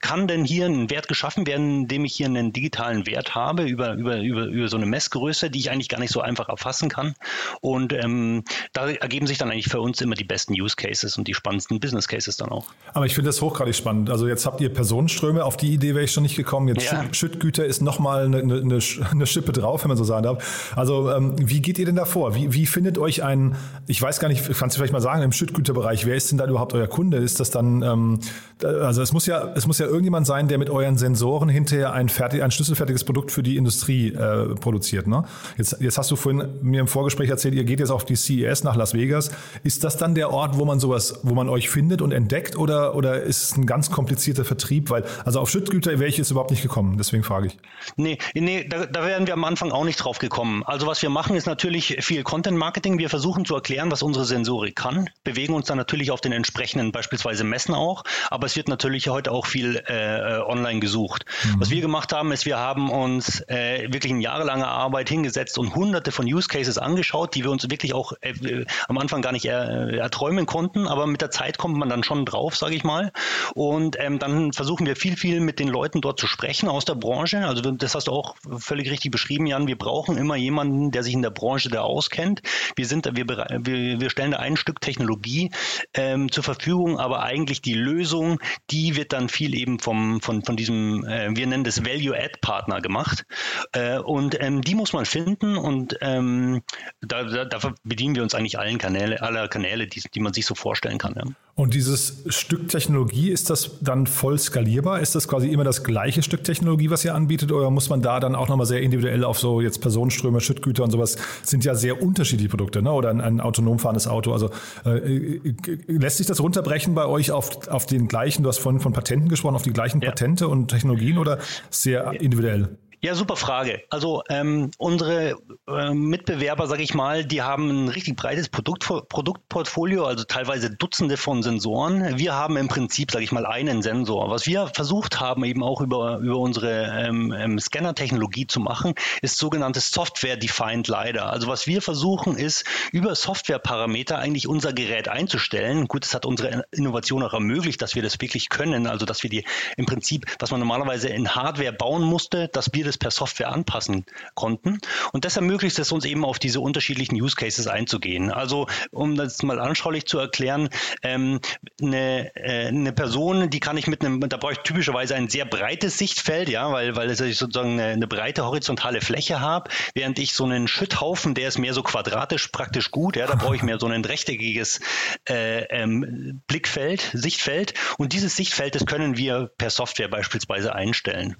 kann 0.00 0.28
denn 0.28 0.44
hier 0.44 0.66
ein 0.66 0.90
Wert 0.90 1.08
geschaffen 1.08 1.46
werden, 1.46 1.82
indem 1.82 2.04
ich 2.04 2.14
hier 2.14 2.26
einen 2.26 2.52
digitalen 2.52 3.06
Wert 3.06 3.34
habe 3.34 3.64
über, 3.64 3.94
über, 3.94 4.18
über, 4.18 4.44
über 4.44 4.68
so 4.68 4.76
eine 4.76 4.86
Messgröße, 4.86 5.50
die 5.50 5.58
ich 5.58 5.70
eigentlich 5.70 5.88
gar 5.88 5.98
nicht 5.98 6.12
so 6.12 6.20
einfach 6.20 6.48
erfassen 6.48 6.88
kann. 6.88 7.14
Und 7.60 7.92
ähm, 7.92 8.44
da 8.72 8.88
ergeben 8.88 9.26
sich 9.26 9.38
dann 9.38 9.50
eigentlich 9.50 9.68
für 9.68 9.80
uns 9.80 10.00
immer 10.00 10.14
die 10.14 10.24
besten 10.24 10.52
Use 10.52 10.76
Cases 10.76 11.16
und 11.16 11.26
die 11.26 11.34
spannendsten 11.34 11.80
Business 11.80 12.08
Cases 12.08 12.36
dann 12.36 12.50
auch. 12.50 12.66
Aber 12.92 13.06
ich 13.06 13.14
finde 13.14 13.28
das 13.28 13.40
hochgradig 13.40 13.74
spannend. 13.74 14.10
Also 14.10 14.28
jetzt 14.28 14.44
habt 14.44 14.60
ihr 14.60 14.72
Personenströme, 14.72 15.44
auf 15.44 15.56
die 15.56 15.72
Idee 15.72 15.94
wäre 15.94 16.04
ich 16.04 16.12
schon 16.12 16.22
nicht 16.22 16.36
gekommen. 16.36 16.68
Jetzt 16.68 16.92
ja. 16.92 17.04
Schüttgüter 17.12 17.64
ist 17.64 17.80
nochmal 17.80 18.26
eine, 18.26 18.38
eine, 18.38 18.78
eine 19.10 19.26
Schippe 19.26 19.52
drauf, 19.52 19.82
wenn 19.82 19.88
man 19.88 19.96
so 19.96 20.04
sagen 20.04 20.24
darf. 20.24 20.74
Also 20.76 21.10
ähm, 21.10 21.34
wie 21.38 21.62
geht 21.62 21.78
ihr 21.78 21.86
denn 21.86 21.96
da 21.96 22.04
vor? 22.04 22.34
Wie, 22.34 22.52
wie 22.52 22.66
findet 22.66 22.98
euch 22.98 23.22
ein, 23.22 23.56
ich 23.86 24.00
weiß 24.00 24.20
gar 24.20 24.28
nicht, 24.28 24.44
kannst 24.58 24.76
du 24.76 24.78
vielleicht 24.78 24.92
mal 24.92 25.00
sagen, 25.00 25.22
im 25.22 25.32
Schüttgüterbereich, 25.32 26.04
wer 26.04 26.16
ist 26.16 26.30
denn 26.30 26.38
da 26.38 26.46
überhaupt 26.46 26.74
euer 26.74 26.86
Kunde? 26.86 27.16
Ist 27.16 27.40
das 27.40 27.50
dann, 27.50 27.82
ähm, 27.82 28.20
also 28.62 29.00
es 29.00 29.12
muss 29.12 29.26
ja, 29.26 29.52
es 29.54 29.66
muss 29.66 29.78
ja 29.78 29.85
irgendjemand 29.86 30.26
sein, 30.26 30.48
der 30.48 30.58
mit 30.58 30.70
euren 30.70 30.98
Sensoren 30.98 31.48
hinterher 31.48 31.92
ein, 31.92 32.08
fertig, 32.08 32.42
ein 32.42 32.50
schlüsselfertiges 32.50 33.04
Produkt 33.04 33.32
für 33.32 33.42
die 33.42 33.56
Industrie 33.56 34.12
äh, 34.12 34.54
produziert. 34.54 35.06
Ne? 35.06 35.24
Jetzt, 35.56 35.80
jetzt 35.80 35.98
hast 35.98 36.10
du 36.10 36.16
vorhin 36.16 36.48
mir 36.62 36.80
im 36.80 36.88
Vorgespräch 36.88 37.30
erzählt, 37.30 37.54
ihr 37.54 37.64
geht 37.64 37.80
jetzt 37.80 37.90
auf 37.90 38.04
die 38.04 38.16
CES 38.16 38.64
nach 38.64 38.76
Las 38.76 38.94
Vegas. 38.94 39.30
Ist 39.62 39.84
das 39.84 39.96
dann 39.96 40.14
der 40.14 40.30
Ort, 40.30 40.58
wo 40.58 40.64
man 40.64 40.80
sowas, 40.80 41.20
wo 41.22 41.34
man 41.34 41.48
euch 41.48 41.68
findet 41.68 42.02
und 42.02 42.12
entdeckt 42.12 42.56
oder, 42.56 42.94
oder 42.94 43.22
ist 43.22 43.42
es 43.42 43.56
ein 43.56 43.66
ganz 43.66 43.90
komplizierter 43.90 44.44
Vertrieb? 44.44 44.90
Weil, 44.90 45.04
also 45.24 45.40
auf 45.40 45.50
Schüttgüter 45.50 45.92
wäre 45.98 46.08
ich 46.08 46.16
jetzt 46.16 46.30
überhaupt 46.30 46.50
nicht 46.50 46.62
gekommen, 46.62 46.96
deswegen 46.98 47.22
frage 47.22 47.48
ich. 47.48 47.58
Nee, 47.96 48.18
nee 48.34 48.64
da, 48.68 48.86
da 48.86 49.06
wären 49.06 49.26
wir 49.26 49.34
am 49.34 49.44
Anfang 49.44 49.72
auch 49.72 49.84
nicht 49.84 49.96
drauf 49.96 50.18
gekommen. 50.18 50.62
Also 50.64 50.86
was 50.86 51.02
wir 51.02 51.10
machen, 51.10 51.36
ist 51.36 51.46
natürlich 51.46 51.98
viel 52.00 52.22
Content 52.22 52.58
Marketing. 52.58 52.98
Wir 52.98 53.10
versuchen 53.10 53.44
zu 53.44 53.54
erklären, 53.54 53.90
was 53.90 54.02
unsere 54.02 54.24
Sensorik 54.24 54.76
kann, 54.76 55.08
bewegen 55.24 55.54
uns 55.54 55.66
dann 55.66 55.78
natürlich 55.78 56.10
auf 56.10 56.20
den 56.20 56.32
entsprechenden 56.32 56.92
beispielsweise 56.92 57.44
Messen 57.44 57.74
auch, 57.74 58.04
aber 58.30 58.46
es 58.46 58.56
wird 58.56 58.68
natürlich 58.68 59.08
heute 59.08 59.32
auch 59.32 59.46
viel 59.46 59.75
äh, 59.86 60.40
online 60.46 60.80
gesucht. 60.80 61.24
Mhm. 61.44 61.60
Was 61.60 61.70
wir 61.70 61.80
gemacht 61.80 62.12
haben, 62.12 62.32
ist, 62.32 62.46
wir 62.46 62.58
haben 62.58 62.90
uns 62.90 63.40
äh, 63.48 63.92
wirklich 63.92 64.12
in 64.12 64.20
jahrelanger 64.20 64.68
Arbeit 64.68 65.08
hingesetzt 65.08 65.58
und 65.58 65.74
hunderte 65.74 66.12
von 66.12 66.26
Use 66.26 66.48
Cases 66.48 66.78
angeschaut, 66.78 67.34
die 67.34 67.44
wir 67.44 67.50
uns 67.50 67.68
wirklich 67.70 67.94
auch 67.94 68.12
äh, 68.20 68.64
am 68.88 68.98
Anfang 68.98 69.22
gar 69.22 69.32
nicht 69.32 69.46
äh, 69.46 69.96
erträumen 69.96 70.46
konnten, 70.46 70.86
aber 70.86 71.06
mit 71.06 71.20
der 71.20 71.30
Zeit 71.30 71.58
kommt 71.58 71.76
man 71.76 71.88
dann 71.88 72.04
schon 72.04 72.24
drauf, 72.24 72.56
sage 72.56 72.74
ich 72.74 72.84
mal. 72.84 73.12
Und 73.54 73.96
ähm, 73.98 74.18
dann 74.18 74.52
versuchen 74.52 74.86
wir 74.86 74.96
viel, 74.96 75.16
viel 75.16 75.40
mit 75.40 75.58
den 75.58 75.68
Leuten 75.68 76.00
dort 76.00 76.18
zu 76.18 76.26
sprechen 76.26 76.68
aus 76.68 76.84
der 76.84 76.94
Branche. 76.94 77.46
Also 77.46 77.70
das 77.70 77.94
hast 77.94 78.08
du 78.08 78.12
auch 78.12 78.36
völlig 78.58 78.90
richtig 78.90 79.10
beschrieben, 79.10 79.46
Jan. 79.46 79.66
Wir 79.66 79.78
brauchen 79.78 80.16
immer 80.16 80.36
jemanden, 80.36 80.90
der 80.90 81.02
sich 81.02 81.14
in 81.14 81.22
der 81.22 81.30
Branche 81.30 81.68
da 81.68 81.82
auskennt. 81.82 82.42
Wir 82.76 82.86
sind, 82.86 83.06
wir, 83.16 83.26
wir, 83.26 84.00
wir 84.00 84.10
stellen 84.10 84.30
da 84.30 84.38
ein 84.38 84.56
Stück 84.56 84.80
Technologie 84.80 85.50
ähm, 85.94 86.30
zur 86.30 86.44
Verfügung, 86.44 86.98
aber 86.98 87.22
eigentlich 87.22 87.62
die 87.62 87.74
Lösung, 87.74 88.40
die 88.70 88.96
wird 88.96 89.12
dann 89.12 89.28
viel 89.28 89.54
eben 89.54 89.65
vom, 89.78 90.20
von, 90.20 90.42
von 90.42 90.56
diesem, 90.56 91.04
äh, 91.04 91.34
wir 91.34 91.46
nennen 91.46 91.64
das 91.64 91.84
Value-Add-Partner 91.84 92.80
gemacht. 92.80 93.24
Äh, 93.72 93.98
und 93.98 94.40
ähm, 94.40 94.62
die 94.62 94.74
muss 94.74 94.92
man 94.92 95.04
finden 95.04 95.56
und 95.56 95.96
ähm, 96.00 96.62
da, 97.00 97.24
da, 97.24 97.44
da, 97.44 97.74
bedienen 97.84 98.14
wir 98.14 98.22
uns 98.22 98.34
eigentlich 98.34 98.58
allen 98.58 98.78
Kanäle, 98.78 99.22
aller 99.22 99.48
Kanäle, 99.48 99.86
die, 99.86 100.02
die 100.14 100.20
man 100.20 100.32
sich 100.32 100.46
so 100.46 100.54
vorstellen 100.54 100.98
kann. 100.98 101.14
Ja. 101.16 101.24
Und 101.58 101.72
dieses 101.72 102.22
Stück 102.28 102.68
Technologie, 102.68 103.30
ist 103.30 103.48
das 103.48 103.78
dann 103.80 104.06
voll 104.06 104.38
skalierbar? 104.38 105.00
Ist 105.00 105.14
das 105.14 105.26
quasi 105.26 105.48
immer 105.48 105.64
das 105.64 105.84
gleiche 105.84 106.22
Stück 106.22 106.44
Technologie, 106.44 106.90
was 106.90 107.02
ihr 107.02 107.14
anbietet? 107.14 107.50
Oder 107.50 107.70
muss 107.70 107.88
man 107.88 108.02
da 108.02 108.20
dann 108.20 108.34
auch 108.34 108.48
nochmal 108.48 108.66
sehr 108.66 108.82
individuell 108.82 109.24
auf 109.24 109.38
so 109.38 109.62
jetzt 109.62 109.80
Personenströme, 109.80 110.42
Schüttgüter 110.42 110.84
und 110.84 110.90
sowas, 110.90 111.16
sind 111.42 111.64
ja 111.64 111.74
sehr 111.74 112.02
unterschiedliche 112.02 112.50
Produkte, 112.50 112.82
ne? 112.82 112.92
oder 112.92 113.08
ein, 113.08 113.22
ein 113.22 113.40
autonom 113.40 113.78
fahrendes 113.78 114.06
Auto. 114.06 114.34
Also 114.34 114.50
äh, 114.84 114.98
äh 114.98 115.54
lässt 115.86 116.18
sich 116.18 116.26
das 116.26 116.40
runterbrechen 116.40 116.94
bei 116.94 117.06
euch 117.06 117.30
auf, 117.30 117.68
auf 117.68 117.86
den 117.86 118.06
gleichen, 118.06 118.42
du 118.42 118.50
hast 118.50 118.58
vorhin 118.58 118.82
von 118.82 118.92
Patenten 118.92 119.30
gesprochen, 119.30 119.55
auf 119.56 119.62
die 119.62 119.72
gleichen 119.72 120.00
ja. 120.00 120.10
Patente 120.10 120.48
und 120.48 120.68
Technologien 120.68 121.18
oder 121.18 121.38
sehr 121.70 122.12
individuell? 122.20 122.78
Ja, 123.06 123.14
super 123.14 123.36
Frage. 123.36 123.84
Also 123.88 124.24
ähm, 124.28 124.72
unsere 124.78 125.38
äh, 125.68 125.94
Mitbewerber, 125.94 126.66
sage 126.66 126.82
ich 126.82 126.92
mal, 126.92 127.24
die 127.24 127.40
haben 127.40 127.84
ein 127.84 127.88
richtig 127.88 128.16
breites 128.16 128.48
Produkt, 128.48 128.82
Produktportfolio, 129.08 130.04
also 130.04 130.24
teilweise 130.24 130.70
Dutzende 130.70 131.16
von 131.16 131.44
Sensoren. 131.44 132.18
Wir 132.18 132.34
haben 132.34 132.56
im 132.56 132.66
Prinzip, 132.66 133.12
sage 133.12 133.22
ich 133.22 133.30
mal, 133.30 133.46
einen 133.46 133.80
Sensor. 133.82 134.28
Was 134.28 134.48
wir 134.48 134.66
versucht 134.74 135.20
haben, 135.20 135.44
eben 135.44 135.62
auch 135.62 135.80
über, 135.82 136.18
über 136.18 136.36
unsere 136.38 137.06
ähm, 137.06 137.32
ähm, 137.32 137.60
Scanner-Technologie 137.60 138.48
zu 138.48 138.58
machen, 138.58 138.94
ist 139.22 139.38
sogenanntes 139.38 139.92
Software-Defined 139.92 140.88
LiDAR. 140.88 141.30
Also 141.30 141.46
was 141.46 141.68
wir 141.68 141.82
versuchen, 141.82 142.36
ist 142.36 142.64
über 142.90 143.14
Software-Parameter 143.14 144.18
eigentlich 144.18 144.48
unser 144.48 144.72
Gerät 144.72 145.06
einzustellen. 145.06 145.86
Gut, 145.86 146.02
das 146.02 146.12
hat 146.12 146.26
unsere 146.26 146.64
Innovation 146.72 147.22
auch 147.22 147.34
ermöglicht, 147.34 147.80
dass 147.82 147.94
wir 147.94 148.02
das 148.02 148.20
wirklich 148.20 148.48
können. 148.48 148.88
Also 148.88 149.06
dass 149.06 149.22
wir 149.22 149.30
die 149.30 149.44
im 149.76 149.86
Prinzip, 149.86 150.26
was 150.40 150.50
man 150.50 150.58
normalerweise 150.58 151.08
in 151.08 151.36
Hardware 151.36 151.72
bauen 151.72 152.02
musste, 152.02 152.48
dass 152.48 152.74
wir 152.74 152.84
das 152.84 152.95
per 152.98 153.10
Software 153.10 153.52
anpassen 153.52 154.04
konnten. 154.34 154.80
Und 155.12 155.24
das 155.24 155.36
ermöglicht 155.36 155.78
es 155.78 155.92
uns 155.92 156.04
eben 156.04 156.24
auf 156.24 156.38
diese 156.38 156.60
unterschiedlichen 156.60 157.20
Use 157.20 157.36
Cases 157.36 157.66
einzugehen. 157.66 158.30
Also 158.30 158.66
um 158.90 159.16
das 159.16 159.42
mal 159.42 159.60
anschaulich 159.60 160.06
zu 160.06 160.18
erklären, 160.18 160.68
ähm, 161.02 161.40
eine, 161.80 162.34
äh, 162.36 162.68
eine 162.68 162.92
Person, 162.92 163.50
die 163.50 163.60
kann 163.60 163.76
ich 163.76 163.86
mit 163.86 164.04
einem, 164.04 164.20
da 164.20 164.36
brauche 164.36 164.52
ich 164.52 164.58
typischerweise 164.58 165.14
ein 165.14 165.28
sehr 165.28 165.44
breites 165.44 165.98
Sichtfeld, 165.98 166.48
ja, 166.48 166.70
weil, 166.72 166.96
weil 166.96 167.10
ich 167.10 167.38
sozusagen 167.38 167.72
eine, 167.72 167.92
eine 167.92 168.06
breite 168.06 168.44
horizontale 168.44 169.00
Fläche 169.00 169.40
habe, 169.40 169.70
während 169.94 170.18
ich 170.18 170.32
so 170.32 170.44
einen 170.44 170.68
Schütthaufen, 170.68 171.34
der 171.34 171.48
ist 171.48 171.58
mehr 171.58 171.74
so 171.74 171.82
quadratisch 171.82 172.48
praktisch 172.48 172.90
gut, 172.90 173.16
ja, 173.16 173.26
da 173.26 173.34
brauche 173.34 173.56
ich 173.56 173.62
mehr 173.62 173.78
so 173.78 173.86
ein 173.86 174.04
rechteckiges 174.04 174.80
äh, 175.28 175.64
ähm, 175.64 176.42
Blickfeld, 176.46 177.10
Sichtfeld. 177.12 177.74
Und 177.98 178.12
dieses 178.12 178.36
Sichtfeld, 178.36 178.74
das 178.74 178.86
können 178.86 179.16
wir 179.16 179.50
per 179.58 179.70
Software 179.70 180.08
beispielsweise 180.08 180.74
einstellen. 180.74 181.36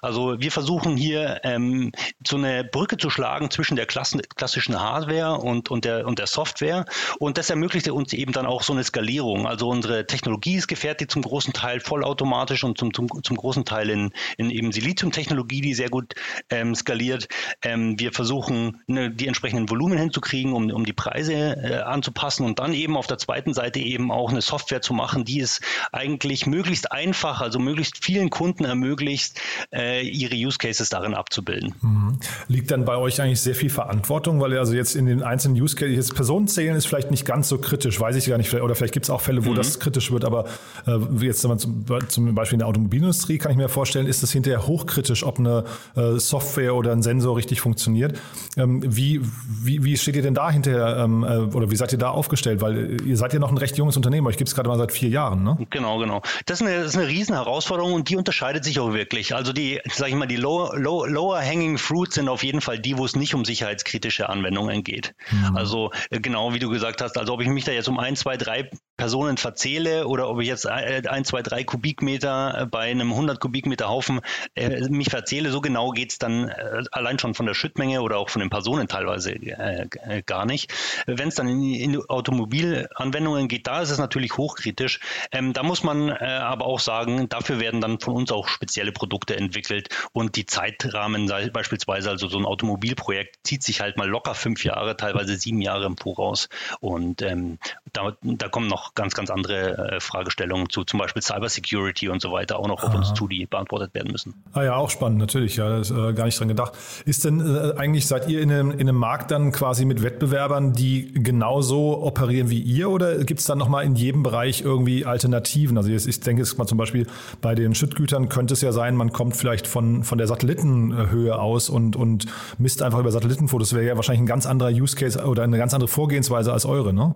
Also 0.00 0.40
wir 0.40 0.50
versuchen 0.50 0.96
hier 0.96 1.40
ähm, 1.44 1.92
so 2.26 2.36
eine 2.36 2.64
Brücke 2.64 2.96
zu 2.96 3.10
schlagen 3.10 3.50
zwischen 3.50 3.76
der 3.76 3.86
klassischen 3.86 4.80
Hardware 4.80 5.38
und, 5.38 5.70
und, 5.70 5.84
der, 5.84 6.06
und 6.06 6.18
der 6.18 6.26
Software. 6.26 6.86
Und 7.18 7.38
das 7.38 7.50
ermöglicht 7.50 7.88
uns 7.88 8.12
eben 8.12 8.32
dann 8.32 8.46
auch 8.46 8.62
so 8.62 8.72
eine 8.72 8.84
Skalierung. 8.84 9.46
Also 9.46 9.68
unsere 9.68 10.06
Technologie 10.06 10.56
ist 10.56 10.68
gefertigt 10.68 11.10
zum 11.10 11.22
großen 11.22 11.52
Teil 11.52 11.80
vollautomatisch 11.80 12.64
und 12.64 12.78
zum, 12.78 12.94
zum, 12.94 13.08
zum 13.22 13.36
großen 13.36 13.64
Teil 13.64 13.90
in, 13.90 14.12
in 14.36 14.50
eben 14.50 14.72
Silizium-Technologie, 14.72 15.60
die 15.60 15.74
sehr 15.74 15.90
gut 15.90 16.14
ähm, 16.50 16.74
skaliert. 16.74 17.28
Ähm, 17.62 17.98
wir 17.98 18.12
versuchen, 18.12 18.82
ne, 18.86 19.10
die 19.10 19.26
entsprechenden 19.26 19.70
Volumen 19.70 19.98
hinzukriegen, 19.98 20.52
um, 20.52 20.70
um 20.70 20.84
die 20.84 20.92
Preise 20.92 21.32
äh, 21.32 21.82
anzupassen 21.82 22.44
und 22.44 22.58
dann 22.58 22.72
eben 22.72 22.96
auf 22.96 23.06
der 23.06 23.18
zweiten 23.18 23.54
Seite 23.54 23.80
eben 23.80 24.10
auch 24.10 24.30
eine 24.30 24.42
Software 24.42 24.82
zu 24.82 24.94
machen, 24.94 25.24
die 25.24 25.40
es 25.40 25.60
eigentlich 25.92 26.46
möglichst 26.46 26.92
einfach, 26.92 27.40
also 27.40 27.58
möglichst 27.58 28.04
vielen 28.04 28.30
Kunden 28.30 28.64
ermöglicht, 28.64 29.40
äh, 29.74 30.06
ihre 30.06 30.34
Use 30.34 30.58
Cases 30.58 30.88
darin 30.88 31.14
abzubilden. 31.14 31.74
Mhm. 31.80 32.18
Liegt 32.48 32.70
dann 32.70 32.84
bei 32.84 32.96
euch 32.96 33.20
eigentlich 33.20 33.40
sehr 33.40 33.54
viel 33.54 33.70
Verantwortung, 33.70 34.40
weil 34.40 34.52
ihr 34.52 34.60
also 34.60 34.74
jetzt 34.74 34.94
in 34.94 35.06
den 35.06 35.22
einzelnen 35.22 35.60
Use 35.60 35.76
Cases, 35.76 35.94
jetzt 35.94 36.14
Personenzählen 36.14 36.76
ist 36.76 36.86
vielleicht 36.86 37.10
nicht 37.10 37.24
ganz 37.24 37.48
so 37.48 37.58
kritisch, 37.58 38.00
weiß 38.00 38.16
ich 38.16 38.26
gar 38.26 38.38
nicht, 38.38 38.52
oder 38.54 38.74
vielleicht 38.74 38.94
gibt 38.94 39.04
es 39.04 39.10
auch 39.10 39.20
Fälle, 39.20 39.44
wo 39.44 39.50
mhm. 39.50 39.56
das 39.56 39.80
kritisch 39.80 40.10
wird, 40.10 40.24
aber 40.24 40.44
äh, 40.86 40.98
jetzt 41.24 41.40
zum, 41.40 41.58
zum, 41.58 42.34
Beispiel 42.34 42.54
in 42.54 42.58
der 42.60 42.68
Automobilindustrie 42.68 43.38
kann 43.38 43.52
ich 43.52 43.56
mir 43.56 43.68
vorstellen, 43.68 44.06
ist 44.06 44.22
es 44.22 44.32
hinterher 44.32 44.66
hochkritisch, 44.66 45.24
ob 45.24 45.38
eine 45.38 45.64
äh, 45.96 46.18
Software 46.18 46.74
oder 46.74 46.92
ein 46.92 47.02
Sensor 47.02 47.36
richtig 47.36 47.60
funktioniert. 47.60 48.18
Ähm, 48.56 48.82
wie, 48.84 49.20
wie, 49.62 49.84
wie 49.84 49.96
steht 49.96 50.16
ihr 50.16 50.22
denn 50.22 50.34
da 50.34 50.50
hinterher 50.50 50.98
ähm, 50.98 51.24
äh, 51.24 51.54
oder 51.54 51.70
wie 51.70 51.76
seid 51.76 51.92
ihr 51.92 51.98
da 51.98 52.10
aufgestellt? 52.10 52.60
Weil 52.60 53.00
ihr 53.06 53.16
seid 53.16 53.32
ja 53.32 53.38
noch 53.38 53.50
ein 53.50 53.58
recht 53.58 53.76
junges 53.76 53.96
Unternehmen, 53.96 54.26
euch 54.26 54.36
gibt 54.36 54.48
es 54.48 54.54
gerade 54.54 54.68
mal 54.68 54.78
seit 54.78 54.92
vier 54.92 55.08
Jahren, 55.08 55.42
ne? 55.42 55.58
Genau, 55.70 55.98
genau. 55.98 56.22
Das 56.46 56.60
ist 56.60 56.66
eine, 56.66 56.78
das 56.78 56.94
ist 56.94 56.96
eine 56.96 57.08
Riesenherausforderung 57.08 57.92
und 57.92 58.08
die 58.08 58.16
unterscheidet 58.16 58.64
sich 58.64 58.78
auch 58.78 58.92
wirklich. 58.92 59.34
Also 59.34 59.41
die, 59.50 59.80
sag 59.92 60.08
ich 60.08 60.14
mal, 60.14 60.26
die 60.26 60.36
low, 60.36 60.72
low, 60.74 61.04
lower 61.06 61.40
hanging 61.40 61.78
fruits 61.78 62.14
sind 62.14 62.28
auf 62.28 62.44
jeden 62.44 62.60
Fall 62.60 62.78
die, 62.78 62.96
wo 62.98 63.04
es 63.04 63.16
nicht 63.16 63.34
um 63.34 63.44
sicherheitskritische 63.44 64.28
Anwendungen 64.28 64.84
geht. 64.84 65.14
Mhm. 65.30 65.56
Also 65.56 65.90
äh, 66.10 66.20
genau 66.20 66.54
wie 66.54 66.60
du 66.60 66.68
gesagt 66.68 67.02
hast, 67.02 67.18
also 67.18 67.32
ob 67.32 67.40
ich 67.40 67.48
mich 67.48 67.64
da 67.64 67.72
jetzt 67.72 67.88
um 67.88 67.98
ein, 67.98 68.14
zwei, 68.14 68.36
drei 68.36 68.70
Personen 68.96 69.36
verzähle 69.36 70.06
oder 70.06 70.28
ob 70.28 70.40
ich 70.40 70.46
jetzt 70.46 70.66
ein, 70.68 71.24
zwei, 71.24 71.42
drei 71.42 71.64
Kubikmeter 71.64 72.68
bei 72.70 72.90
einem 72.90 73.10
100 73.10 73.40
Kubikmeter 73.40 73.88
Haufen 73.88 74.20
äh, 74.54 74.88
mich 74.88 75.08
verzähle, 75.08 75.50
so 75.50 75.60
genau 75.60 75.90
geht 75.90 76.12
es 76.12 76.18
dann 76.18 76.48
äh, 76.48 76.84
allein 76.92 77.18
schon 77.18 77.34
von 77.34 77.46
der 77.46 77.54
Schüttmenge 77.54 78.02
oder 78.02 78.18
auch 78.18 78.28
von 78.28 78.40
den 78.40 78.50
Personen 78.50 78.86
teilweise 78.86 79.32
äh, 79.32 79.86
äh 80.06 80.22
gar 80.22 80.46
nicht. 80.46 80.72
Wenn 81.06 81.28
es 81.28 81.34
dann 81.34 81.48
in, 81.48 81.62
in 81.62 82.00
Automobilanwendungen 82.08 83.48
geht, 83.48 83.66
da 83.66 83.80
ist 83.80 83.90
es 83.90 83.98
natürlich 83.98 84.36
hochkritisch. 84.36 85.00
Ähm, 85.32 85.52
da 85.52 85.62
muss 85.62 85.82
man 85.82 86.10
äh, 86.10 86.14
aber 86.24 86.66
auch 86.66 86.80
sagen, 86.80 87.28
dafür 87.28 87.60
werden 87.60 87.80
dann 87.80 87.98
von 87.98 88.14
uns 88.14 88.30
auch 88.30 88.48
spezielle 88.48 88.92
Produkte 88.92 89.31
entwickelt 89.36 89.88
und 90.12 90.36
die 90.36 90.46
Zeitrahmen 90.46 91.30
beispielsweise, 91.52 92.10
also 92.10 92.28
so 92.28 92.38
ein 92.38 92.44
Automobilprojekt 92.44 93.38
zieht 93.44 93.62
sich 93.62 93.80
halt 93.80 93.96
mal 93.96 94.08
locker 94.08 94.34
fünf 94.34 94.64
Jahre, 94.64 94.96
teilweise 94.96 95.36
sieben 95.36 95.60
Jahre 95.60 95.86
im 95.86 95.96
Voraus 95.96 96.48
und 96.80 97.22
ähm, 97.22 97.58
da, 97.92 98.16
da 98.22 98.48
kommen 98.48 98.68
noch 98.68 98.94
ganz, 98.94 99.14
ganz 99.14 99.30
andere 99.30 99.92
äh, 99.92 100.00
Fragestellungen 100.00 100.68
zu, 100.70 100.84
zum 100.84 100.98
Beispiel 100.98 101.22
Cybersecurity 101.22 102.08
und 102.08 102.20
so 102.20 102.32
weiter, 102.32 102.58
auch 102.58 102.68
noch 102.68 102.82
auf 102.82 102.94
uns 102.94 103.14
zu, 103.14 103.28
die 103.28 103.46
beantwortet 103.46 103.94
werden 103.94 104.12
müssen. 104.12 104.34
Ah 104.52 104.62
ja, 104.62 104.76
auch 104.76 104.90
spannend, 104.90 105.18
natürlich, 105.18 105.56
ja, 105.56 105.68
das 105.68 105.90
ist 105.90 105.96
äh, 105.96 106.12
gar 106.12 106.24
nicht 106.24 106.38
dran 106.38 106.48
gedacht. 106.48 106.72
Ist 107.04 107.24
denn 107.24 107.40
äh, 107.40 107.78
eigentlich, 107.78 108.06
seid 108.06 108.28
ihr 108.28 108.40
in 108.40 108.50
einem, 108.50 108.70
in 108.70 108.80
einem 108.80 108.96
Markt 108.96 109.30
dann 109.30 109.52
quasi 109.52 109.84
mit 109.84 110.02
Wettbewerbern, 110.02 110.72
die 110.72 111.12
genauso 111.12 112.02
operieren 112.02 112.50
wie 112.50 112.60
ihr 112.60 112.90
oder 112.90 113.24
gibt 113.24 113.40
es 113.40 113.46
dann 113.46 113.58
nochmal 113.58 113.84
in 113.84 113.94
jedem 113.94 114.22
Bereich 114.22 114.62
irgendwie 114.62 115.04
Alternativen? 115.04 115.76
Also 115.76 115.90
ich 115.90 116.20
denke 116.20 116.42
jetzt 116.42 116.58
mal 116.58 116.66
zum 116.66 116.78
Beispiel 116.78 117.06
bei 117.40 117.54
den 117.54 117.74
Schüttgütern 117.74 118.28
könnte 118.28 118.54
es 118.54 118.60
ja 118.60 118.72
sein, 118.72 118.96
man 118.96 119.12
kommt 119.12 119.21
vielleicht 119.30 119.68
von, 119.68 120.02
von 120.02 120.18
der 120.18 120.26
Satellitenhöhe 120.26 121.38
aus 121.38 121.70
und, 121.70 121.94
und 121.94 122.26
misst 122.58 122.82
einfach 122.82 122.98
über 122.98 123.12
Satellitenfotos. 123.12 123.70
Das 123.70 123.76
wäre 123.76 123.86
ja 123.86 123.94
wahrscheinlich 123.94 124.22
ein 124.22 124.26
ganz 124.26 124.46
anderer 124.46 124.70
Use 124.70 124.96
Case 124.96 125.24
oder 125.24 125.44
eine 125.44 125.58
ganz 125.58 125.72
andere 125.74 125.88
Vorgehensweise 125.88 126.52
als 126.52 126.66
eure, 126.66 126.92
ne? 126.92 127.14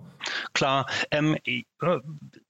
Klar. 0.53 0.85
Ähm, 1.11 1.35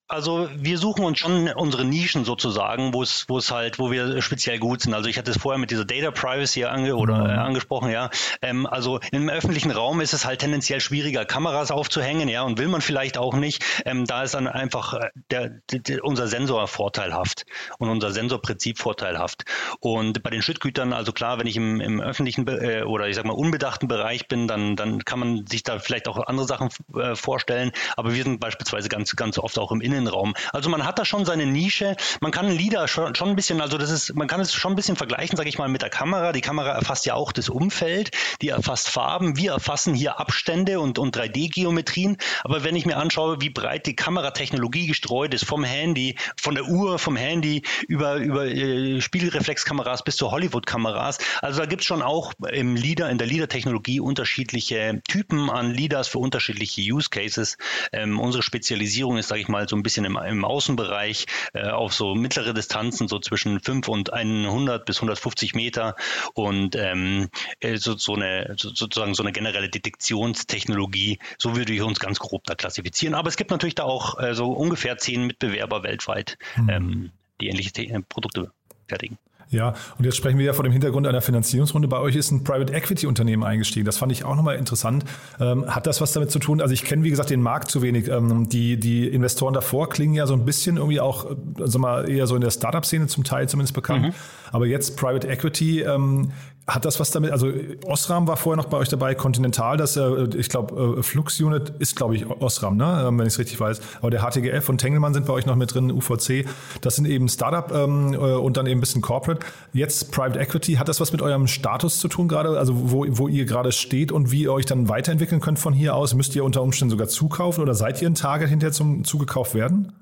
also 0.07 0.49
wir 0.55 0.77
suchen 0.77 1.03
uns 1.03 1.19
schon 1.19 1.49
unsere 1.49 1.83
Nischen 1.83 2.23
sozusagen, 2.23 2.93
wo 2.93 3.03
es, 3.03 3.25
wo 3.27 3.37
es 3.37 3.51
halt, 3.51 3.77
wo 3.77 3.91
wir 3.91 4.21
speziell 4.21 4.57
gut 4.57 4.81
sind. 4.81 4.93
Also 4.93 5.09
ich 5.09 5.17
hatte 5.17 5.31
es 5.31 5.37
vorher 5.37 5.59
mit 5.59 5.69
dieser 5.69 5.83
Data 5.85 6.11
Privacy 6.11 6.63
ange 6.63 6.95
oder 6.95 7.25
mhm. 7.25 7.29
äh, 7.29 7.33
angesprochen, 7.33 7.91
ja. 7.91 8.09
Ähm, 8.41 8.65
also 8.65 8.99
im 9.11 9.29
öffentlichen 9.29 9.71
Raum 9.71 9.99
ist 9.99 10.13
es 10.13 10.25
halt 10.25 10.39
tendenziell 10.39 10.79
schwieriger, 10.79 11.25
Kameras 11.25 11.71
aufzuhängen, 11.71 12.29
ja, 12.29 12.43
und 12.43 12.57
will 12.57 12.69
man 12.69 12.81
vielleicht 12.81 13.17
auch 13.17 13.33
nicht. 13.33 13.63
Ähm, 13.85 14.05
da 14.05 14.23
ist 14.23 14.33
dann 14.33 14.47
einfach 14.47 14.93
äh, 14.93 15.09
der, 15.29 15.59
der, 15.71 16.03
unser 16.05 16.27
Sensor 16.27 16.67
vorteilhaft 16.67 17.45
und 17.77 17.89
unser 17.89 18.11
Sensorprinzip 18.11 18.79
vorteilhaft. 18.79 19.43
Und 19.79 20.23
bei 20.23 20.29
den 20.29 20.41
Schüttgütern, 20.41 20.93
also 20.93 21.11
klar, 21.11 21.37
wenn 21.37 21.47
ich 21.47 21.57
im, 21.57 21.81
im 21.81 21.99
öffentlichen 21.99 22.47
äh, 22.47 22.83
oder 22.83 23.09
ich 23.09 23.15
sag 23.15 23.25
mal 23.25 23.33
unbedachten 23.33 23.89
Bereich 23.89 24.29
bin, 24.29 24.47
dann, 24.47 24.77
dann 24.77 25.03
kann 25.03 25.19
man 25.19 25.47
sich 25.47 25.63
da 25.63 25.79
vielleicht 25.79 26.07
auch 26.07 26.17
andere 26.27 26.47
Sachen 26.47 26.69
äh, 26.95 27.15
vorstellen. 27.15 27.71
Aber 27.97 28.13
wir 28.13 28.23
sind 28.23 28.39
beispielsweise 28.39 28.87
ganz, 28.87 29.13
ganz 29.17 29.37
oft 29.37 29.59
auch 29.59 29.73
im 29.73 29.81
Innen 29.81 29.96
Innenraum. 29.97 30.33
Also 30.53 30.69
man 30.69 30.85
hat 30.85 30.99
da 30.99 31.05
schon 31.05 31.25
seine 31.25 31.45
Nische. 31.45 31.95
Man 32.21 32.31
kann 32.31 32.49
Lieder 32.49 32.87
schon, 32.87 33.15
schon 33.15 33.29
ein 33.29 33.35
bisschen, 33.35 33.61
also 33.61 33.77
das 33.77 33.89
ist, 33.89 34.15
man 34.15 34.27
kann 34.27 34.39
es 34.39 34.53
schon 34.53 34.73
ein 34.73 34.75
bisschen 34.75 34.95
vergleichen, 34.95 35.37
sage 35.37 35.49
ich 35.49 35.57
mal, 35.57 35.67
mit 35.67 35.81
der 35.81 35.89
Kamera. 35.89 36.31
Die 36.31 36.41
Kamera 36.41 36.69
erfasst 36.69 37.05
ja 37.05 37.15
auch 37.15 37.31
das 37.31 37.49
Umfeld, 37.49 38.11
die 38.41 38.49
erfasst 38.49 38.89
Farben. 38.89 39.37
Wir 39.37 39.51
erfassen 39.51 39.93
hier 39.93 40.19
Abstände 40.19 40.79
und, 40.79 40.99
und 40.99 41.17
3D-Geometrien. 41.17 42.17
Aber 42.43 42.63
wenn 42.63 42.75
ich 42.75 42.85
mir 42.85 42.97
anschaue, 42.97 43.41
wie 43.41 43.49
breit 43.49 43.85
die 43.85 43.95
Kameratechnologie 43.95 44.87
gestreut 44.87 45.33
ist, 45.33 45.45
vom 45.45 45.63
Handy, 45.63 46.15
von 46.39 46.55
der 46.55 46.65
Uhr, 46.65 46.99
vom 46.99 47.15
Handy 47.15 47.63
über, 47.87 48.15
über 48.15 48.45
äh, 48.45 49.01
Spiegelreflexkameras 49.01 50.03
bis 50.03 50.17
zu 50.17 50.31
Hollywood-Kameras. 50.31 51.17
Also 51.41 51.59
da 51.59 51.65
gibt 51.65 51.81
es 51.81 51.87
schon 51.87 52.01
auch 52.01 52.33
im 52.51 52.75
Leader, 52.75 53.09
in 53.09 53.17
der 53.17 53.27
Leader-Technologie 53.27 53.99
unterschiedliche 53.99 55.01
Typen 55.07 55.49
an 55.49 55.71
Leaders 55.71 56.07
für 56.07 56.19
unterschiedliche 56.19 56.81
Use 56.81 57.09
Cases. 57.09 57.57
Ähm, 57.91 58.19
unsere 58.19 58.43
Spezialisierung 58.43 59.17
ist, 59.17 59.27
sage 59.27 59.41
ich 59.41 59.47
mal, 59.47 59.67
so 59.67 59.75
ein 59.75 59.83
bisschen 59.87 60.03
im, 60.03 60.17
im 60.17 60.43
Außenbereich 60.43 61.27
äh, 61.53 61.69
auf 61.69 61.93
so 61.93 62.13
mittlere 62.13 62.53
Distanzen, 62.53 63.07
so 63.07 63.19
zwischen 63.19 63.61
5 63.61 63.87
und 63.87 64.11
100 64.11 64.85
bis 64.85 64.97
150 64.97 65.55
Meter 65.55 65.95
und 66.33 66.75
ähm, 66.75 67.29
äh, 67.61 67.77
so, 67.77 67.95
so 67.95 68.15
eine 68.15 68.55
sozusagen 68.57 69.13
so 69.13 69.23
eine 69.23 69.31
generelle 69.31 69.69
Detektionstechnologie. 69.69 71.19
So 71.37 71.55
würde 71.55 71.71
ich 71.71 71.81
uns 71.81 71.99
ganz 71.99 72.19
grob 72.19 72.43
da 72.43 72.55
klassifizieren. 72.55 73.15
Aber 73.15 73.29
es 73.29 73.37
gibt 73.37 73.51
natürlich 73.51 73.75
da 73.75 73.83
auch 73.83 74.19
äh, 74.19 74.33
so 74.33 74.51
ungefähr 74.51 74.97
zehn 74.97 75.25
Mitbewerber 75.25 75.83
weltweit, 75.83 76.37
mhm. 76.57 76.69
ähm, 76.69 77.11
die 77.39 77.47
ähnliche 77.47 77.71
Te 77.71 78.03
Produkte 78.09 78.51
fertigen. 78.87 79.17
Ja, 79.49 79.73
und 79.97 80.05
jetzt 80.05 80.17
sprechen 80.17 80.37
wir 80.37 80.45
ja 80.45 80.53
vor 80.53 80.63
dem 80.63 80.73
Hintergrund 80.73 81.07
einer 81.07 81.21
Finanzierungsrunde. 81.21 81.87
Bei 81.87 81.99
euch 81.99 82.15
ist 82.15 82.31
ein 82.31 82.43
Private 82.43 82.73
Equity 82.73 83.07
Unternehmen 83.07 83.43
eingestiegen. 83.43 83.85
Das 83.85 83.97
fand 83.97 84.11
ich 84.11 84.25
auch 84.25 84.35
nochmal 84.35 84.57
interessant. 84.57 85.05
Ähm, 85.39 85.65
hat 85.67 85.87
das 85.87 86.01
was 86.01 86.11
damit 86.11 86.31
zu 86.31 86.39
tun? 86.39 86.61
Also 86.61 86.73
ich 86.73 86.83
kenne, 86.83 87.03
wie 87.03 87.09
gesagt, 87.09 87.29
den 87.29 87.41
Markt 87.41 87.71
zu 87.71 87.81
wenig. 87.81 88.09
Ähm, 88.09 88.49
die, 88.49 88.77
die 88.77 89.07
Investoren 89.07 89.53
davor 89.53 89.89
klingen 89.89 90.13
ja 90.13 90.27
so 90.27 90.33
ein 90.33 90.43
bisschen 90.45 90.77
irgendwie 90.77 90.99
auch, 90.99 91.27
also 91.59 91.79
mal 91.79 92.09
eher 92.09 92.27
so 92.27 92.35
in 92.35 92.41
der 92.41 92.51
Startup-Szene 92.51 93.07
zum 93.07 93.23
Teil 93.23 93.47
zumindest 93.47 93.73
bekannt. 93.73 94.07
Mhm. 94.07 94.13
Aber 94.51 94.65
jetzt 94.65 94.97
Private 94.97 95.27
Equity, 95.27 95.81
ähm, 95.81 96.31
hat 96.67 96.83
das 96.83 96.99
was 96.99 97.11
damit, 97.11 97.31
also 97.31 97.49
Osram 97.85 98.27
war 98.27 98.35
vorher 98.35 98.61
noch 98.61 98.69
bei 98.69 98.77
euch 98.77 98.89
dabei, 98.89 99.15
Continental, 99.15 99.77
das, 99.77 99.95
äh, 99.95 100.27
ich 100.35 100.49
glaube, 100.49 100.97
äh, 100.99 101.03
Flux 101.03 101.39
Unit 101.39 101.69
ist, 101.79 101.95
glaube 101.95 102.15
ich, 102.17 102.25
Osram, 102.27 102.75
ne? 102.75 103.05
Ähm, 103.07 103.17
wenn 103.17 103.25
ich 103.25 103.33
es 103.33 103.39
richtig 103.39 103.57
weiß. 103.57 103.79
Aber 104.01 104.09
der 104.09 104.21
HTGF 104.21 104.67
und 104.67 104.79
Tengelmann 104.79 105.13
sind 105.13 105.25
bei 105.25 105.33
euch 105.33 105.45
noch 105.45 105.55
mit 105.55 105.73
drin, 105.73 105.89
UVC. 105.91 106.45
Das 106.81 106.97
sind 106.97 107.07
eben 107.07 107.29
Startup 107.29 107.71
ähm, 107.73 108.13
äh, 108.13 108.17
und 108.17 108.57
dann 108.57 108.67
eben 108.67 108.79
ein 108.79 108.81
bisschen 108.81 109.01
Corporate. 109.01 109.45
Jetzt 109.71 110.11
Private 110.11 110.39
Equity, 110.39 110.73
hat 110.73 110.89
das 110.89 110.99
was 110.99 111.13
mit 111.13 111.21
eurem 111.21 111.47
Status 111.47 111.99
zu 111.99 112.09
tun 112.09 112.27
gerade? 112.27 112.59
Also 112.59 112.91
wo, 112.91 113.05
wo 113.07 113.29
ihr 113.29 113.45
gerade 113.45 113.71
steht 113.71 114.11
und 114.11 114.31
wie 114.31 114.43
ihr 114.43 114.51
euch 114.51 114.65
dann 114.65 114.89
weiterentwickeln 114.89 115.39
könnt 115.39 115.59
von 115.59 115.73
hier 115.73 115.95
aus? 115.95 116.13
Müsst 116.15 116.35
ihr 116.35 116.43
unter 116.43 116.61
Umständen 116.61 116.91
sogar 116.91 117.07
zukaufen 117.07 117.63
oder 117.63 117.75
seid 117.75 118.01
ihr 118.01 118.09
ein 118.09 118.15
Target 118.15 118.49
hinterher 118.49 118.73
zum 118.73 119.05
zugekauft 119.05 119.55
werden? 119.55 119.93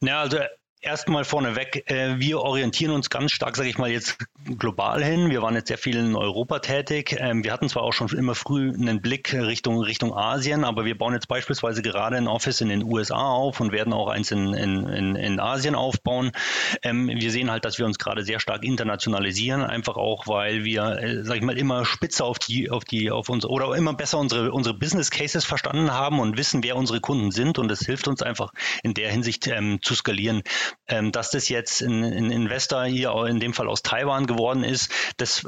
Ja, 0.00 0.22
also 0.22 0.38
Erstmal 0.82 1.24
vorneweg, 1.24 1.90
äh, 1.90 2.18
wir 2.18 2.40
orientieren 2.40 2.92
uns 2.92 3.10
ganz 3.10 3.32
stark, 3.32 3.54
sage 3.54 3.68
ich 3.68 3.76
mal, 3.76 3.90
jetzt 3.90 4.16
global 4.58 5.02
hin. 5.02 5.30
Wir 5.30 5.42
waren 5.42 5.54
jetzt 5.54 5.68
sehr 5.68 5.78
viel 5.78 5.96
in 5.96 6.16
Europa 6.16 6.58
tätig. 6.58 7.16
Ähm, 7.18 7.44
wir 7.44 7.52
hatten 7.52 7.68
zwar 7.68 7.82
auch 7.82 7.92
schon 7.92 8.08
immer 8.08 8.34
früh 8.34 8.72
einen 8.72 9.00
Blick 9.00 9.32
Richtung, 9.32 9.80
Richtung 9.80 10.14
Asien, 10.16 10.64
aber 10.64 10.84
wir 10.84 10.96
bauen 10.96 11.14
jetzt 11.14 11.28
beispielsweise 11.28 11.82
gerade 11.82 12.16
ein 12.16 12.28
Office 12.28 12.60
in 12.60 12.68
den 12.68 12.82
USA 12.82 13.30
auf 13.30 13.60
und 13.60 13.72
werden 13.72 13.92
auch 13.92 14.08
eins 14.08 14.30
in, 14.30 14.54
in, 14.54 15.16
in 15.16 15.40
Asien 15.40 15.74
aufbauen. 15.74 16.32
Ähm, 16.82 17.08
wir 17.08 17.30
sehen 17.30 17.50
halt, 17.50 17.64
dass 17.64 17.78
wir 17.78 17.86
uns 17.86 17.98
gerade 17.98 18.24
sehr 18.24 18.40
stark 18.40 18.64
internationalisieren, 18.64 19.62
einfach 19.62 19.96
auch, 19.96 20.26
weil 20.26 20.64
wir, 20.64 20.98
äh, 21.00 21.24
sage 21.24 21.38
ich 21.38 21.44
mal, 21.44 21.58
immer 21.58 21.84
spitzer 21.84 22.24
auf 22.24 22.38
die, 22.38 22.70
auf 22.70 22.84
die, 22.84 23.10
auf 23.10 23.28
uns 23.28 23.44
oder 23.44 23.74
immer 23.76 23.94
besser 23.94 24.18
unsere, 24.18 24.52
unsere 24.52 24.76
Business 24.76 25.10
Cases 25.10 25.44
verstanden 25.44 25.92
haben 25.92 26.20
und 26.20 26.36
wissen, 26.36 26.62
wer 26.62 26.76
unsere 26.76 27.00
Kunden 27.00 27.30
sind 27.30 27.58
und 27.58 27.70
es 27.70 27.80
hilft 27.80 28.08
uns 28.08 28.22
einfach 28.22 28.52
in 28.82 28.94
der 28.94 29.10
Hinsicht 29.10 29.46
ähm, 29.46 29.78
zu 29.82 29.94
skalieren. 29.94 30.42
Ähm, 30.88 31.12
dass 31.12 31.30
das 31.30 31.48
jetzt 31.48 31.82
ein, 31.82 32.02
ein, 32.04 32.30
Investor 32.30 32.84
hier 32.84 33.12
in 33.26 33.40
dem 33.40 33.52
Fall 33.52 33.68
aus 33.68 33.82
Taiwan 33.82 34.26
geworden 34.40 34.64
ist, 34.64 34.90
das 35.18 35.44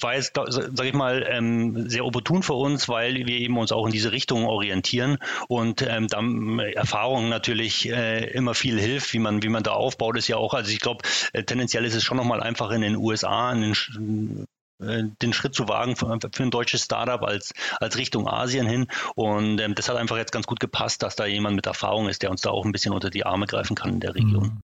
war 0.00 0.14
jetzt, 0.14 0.32
sage 0.34 0.88
ich 0.88 0.94
mal, 0.94 1.26
ähm, 1.28 1.88
sehr 1.88 2.04
opportun 2.04 2.42
für 2.42 2.54
uns, 2.54 2.88
weil 2.88 3.14
wir 3.14 3.38
eben 3.38 3.58
uns 3.58 3.72
auch 3.72 3.86
in 3.86 3.92
diese 3.92 4.12
Richtung 4.12 4.46
orientieren 4.46 5.18
und 5.48 5.82
ähm, 5.82 6.06
dann 6.08 6.58
Erfahrung 6.60 7.28
natürlich 7.28 7.88
äh, 7.88 8.30
immer 8.30 8.54
viel 8.54 8.78
hilft, 8.78 9.12
wie 9.12 9.18
man, 9.18 9.42
wie 9.42 9.48
man 9.48 9.62
da 9.62 9.72
aufbaut, 9.72 10.16
ist 10.16 10.28
ja 10.28 10.36
auch, 10.36 10.54
also 10.54 10.70
ich 10.70 10.80
glaube, 10.80 11.04
äh, 11.32 11.42
tendenziell 11.42 11.84
ist 11.84 11.94
es 11.94 12.04
schon 12.04 12.16
nochmal 12.16 12.42
einfacher 12.42 12.74
in 12.74 12.82
den 12.82 12.96
USA, 12.96 13.52
in 13.52 13.60
den 13.62 14.46
äh, 14.78 15.04
den 15.22 15.32
Schritt 15.32 15.54
zu 15.54 15.68
wagen 15.68 15.96
für, 15.96 16.10
ein 16.10 16.50
deutsches 16.50 16.84
Startup 16.84 17.22
als, 17.22 17.52
als 17.80 17.96
Richtung 17.96 18.28
Asien 18.28 18.66
hin. 18.66 18.86
Und 19.14 19.58
ähm, 19.58 19.74
das 19.74 19.88
hat 19.88 19.96
einfach 19.96 20.18
jetzt 20.18 20.32
ganz 20.32 20.46
gut 20.46 20.60
gepasst, 20.60 21.02
dass 21.02 21.16
da 21.16 21.24
jemand 21.24 21.56
mit 21.56 21.66
Erfahrung 21.66 22.08
ist, 22.08 22.22
der 22.22 22.30
uns 22.30 22.42
da 22.42 22.50
auch 22.50 22.64
ein 22.64 22.72
bisschen 22.72 22.92
unter 22.92 23.10
die 23.10 23.24
Arme 23.24 23.46
greifen 23.46 23.74
kann 23.74 23.94
in 23.94 24.00
der 24.00 24.14
Region. 24.14 24.60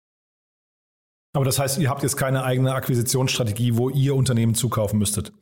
Aber 1.37 1.45
das 1.45 1.59
heißt, 1.59 1.77
ihr 1.77 1.87
habt 1.87 2.01
jetzt 2.01 2.17
keine 2.17 2.43
eigene 2.43 2.73
Akquisitionsstrategie, 2.73 3.77
wo 3.77 3.91
ihr 3.91 4.15
Unternehmen 4.15 4.55
zukaufen 4.55 4.97
müsstet? 4.97 5.33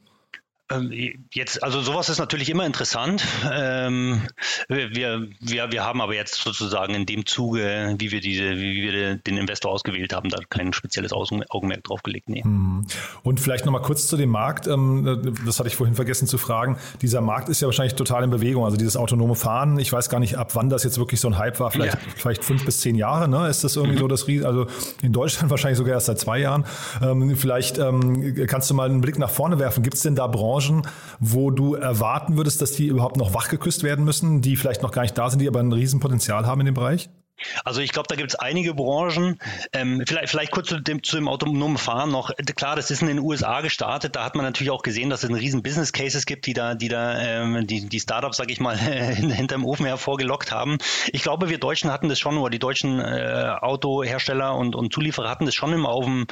Ähm, 0.72 0.92
jetzt, 1.32 1.64
also 1.64 1.82
sowas 1.82 2.10
ist 2.10 2.18
natürlich 2.18 2.50
immer 2.50 2.66
interessant. 2.66 3.24
Ähm, 3.52 4.22
wir, 4.68 5.28
wir, 5.40 5.72
wir 5.72 5.84
haben 5.84 6.02
aber 6.02 6.16
jetzt 6.16 6.42
sozusagen 6.42 6.96
in 6.96 7.06
dem 7.06 7.28
Zuge, 7.28 7.94
wie 8.00 8.12
wir 8.12 8.20
diese, 8.20 8.58
wie 8.58 8.82
wir 8.82 9.18
den 9.18 9.38
Investor 9.38 9.72
ausgewählt 9.72 10.12
haben, 10.14 10.30
da 10.30 10.40
kein 10.50 10.74
spezielles 10.74 11.14
Augenmerk 11.14 11.84
drauf 11.84 12.02
gelegt. 12.02 12.30
Nee. 12.30 12.44
Hm. 12.44 12.88
Und 13.22 13.40
vielleicht 13.40 13.66
nochmal 13.66 13.84
kurz 13.84 14.08
zu 14.08 14.18
dem 14.18 14.30
Markt. 14.30 14.66
Ähm, 14.66 15.36
das 15.46 15.60
hatte 15.60 15.70
ich 15.70 15.76
vorhin 15.76 15.96
vergessen 15.96 16.28
zu 16.28 16.40
fragen. 16.40 16.80
Dieser 17.02 17.22
Markt 17.22 17.50
ist 17.50 17.62
ja 17.62 17.68
wahrscheinlich 17.68 17.94
total 17.94 18.24
in 18.24 18.32
Bewegung. 18.32 18.66
Also 18.66 18.76
dieses 18.76 18.98
autonome 18.98 19.36
Fahren. 19.36 19.78
Ich 19.78 19.94
weiß 19.94 20.10
gar 20.10 20.20
nicht, 20.20 20.36
ab 20.36 20.56
wann 20.56 20.70
das 20.70 20.84
jetzt 20.84 20.98
wirklich 20.98 21.20
so 21.20 21.28
ein 21.28 21.38
Hype 21.38 21.60
war. 21.60 21.70
Vielleicht, 21.70 21.94
ja. 21.94 22.00
vielleicht 22.16 22.44
fünf 22.44 22.66
bis 22.66 22.82
zehn 22.82 22.96
Jahre. 22.96 23.28
Ne? 23.28 23.50
Ist 23.50 23.64
das 23.64 23.76
irgendwie 23.76 23.98
mhm. 23.98 24.02
so 24.02 24.08
das 24.08 24.28
Riesen? 24.28 24.48
Also 24.48 24.66
in 25.04 25.14
Deutschland 25.14 25.50
wahrscheinlich 25.52 25.78
sogar 25.78 25.94
erst 25.94 26.08
seit 26.08 26.20
zwei 26.20 26.40
Jahren. 26.40 26.66
Vielleicht 27.36 27.80
kannst 28.48 28.70
du 28.70 28.74
mal 28.74 28.90
einen 28.90 29.02
Blick 29.02 29.20
nach 29.20 29.30
vorne 29.30 29.60
werfen. 29.60 29.84
Gibt 29.84 29.96
es 29.96 30.02
denn 30.02 30.16
da 30.16 30.26
Branchen? 30.26 30.55
Branchen, 30.56 30.84
wo 31.20 31.52
du 31.52 31.76
erwarten 31.76 32.38
würdest, 32.38 32.62
dass 32.62 32.72
die 32.72 32.88
überhaupt 32.88 33.18
noch 33.18 33.34
wachgeküsst 33.34 33.84
werden 33.84 34.06
müssen, 34.06 34.42
die 34.42 34.56
vielleicht 34.56 34.82
noch 34.82 34.92
gar 34.92 35.02
nicht 35.02 35.18
da 35.18 35.30
sind, 35.30 35.40
die 35.40 35.48
aber 35.48 35.60
ein 35.60 35.72
Riesenpotenzial 35.72 36.46
haben 36.46 36.62
in 36.62 36.66
dem 36.68 36.76
Bereich? 36.76 37.10
Also 37.64 37.82
ich 37.82 37.92
glaube, 37.92 38.08
da 38.08 38.16
gibt 38.16 38.32
es 38.32 38.36
einige 38.36 38.74
Branchen. 38.74 39.40
Ähm, 39.74 40.04
vielleicht, 40.06 40.30
vielleicht 40.30 40.52
kurz 40.52 40.70
zu 40.70 40.80
dem, 40.80 41.04
zu 41.04 41.18
dem 41.18 41.28
autonomen 41.28 41.78
Fahren 41.78 42.12
noch. 42.12 42.32
Klar, 42.56 42.76
das 42.76 42.92
ist 42.92 43.02
in 43.02 43.08
den 43.08 43.20
USA 43.20 43.62
gestartet. 43.62 44.16
Da 44.16 44.24
hat 44.24 44.36
man 44.36 44.46
natürlich 44.46 44.72
auch 44.72 44.84
gesehen, 44.84 45.10
dass 45.10 45.24
es 45.24 45.30
einen 45.30 45.38
riesen 45.38 45.62
Business 45.62 45.92
Cases 45.92 46.26
gibt, 46.26 46.46
die 46.46 46.54
da, 46.54 46.76
die 46.76 46.88
da 46.88 47.20
ähm, 47.20 47.68
die, 47.68 47.88
die 47.88 48.00
Startups, 48.00 48.38
sage 48.38 48.52
ich 48.52 48.60
mal, 48.60 48.78
hinterm 48.78 49.66
Ofen 49.66 49.86
hervorgelockt 49.86 50.52
haben. 50.52 50.78
Ich 51.12 51.24
glaube, 51.24 51.50
wir 51.50 51.58
Deutschen 51.58 51.92
hatten 51.92 52.10
das 52.10 52.20
schon, 52.20 52.38
oder 52.38 52.50
die 52.50 52.60
deutschen 52.60 53.00
äh, 53.00 53.56
Autohersteller 53.60 54.56
und, 54.56 54.76
und 54.76 54.94
Zulieferer 54.94 55.30
hatten 55.30 55.46
das 55.46 55.56
schon 55.56 55.74
immer 55.74 55.90
auf 55.90 56.06
dem 56.06 56.28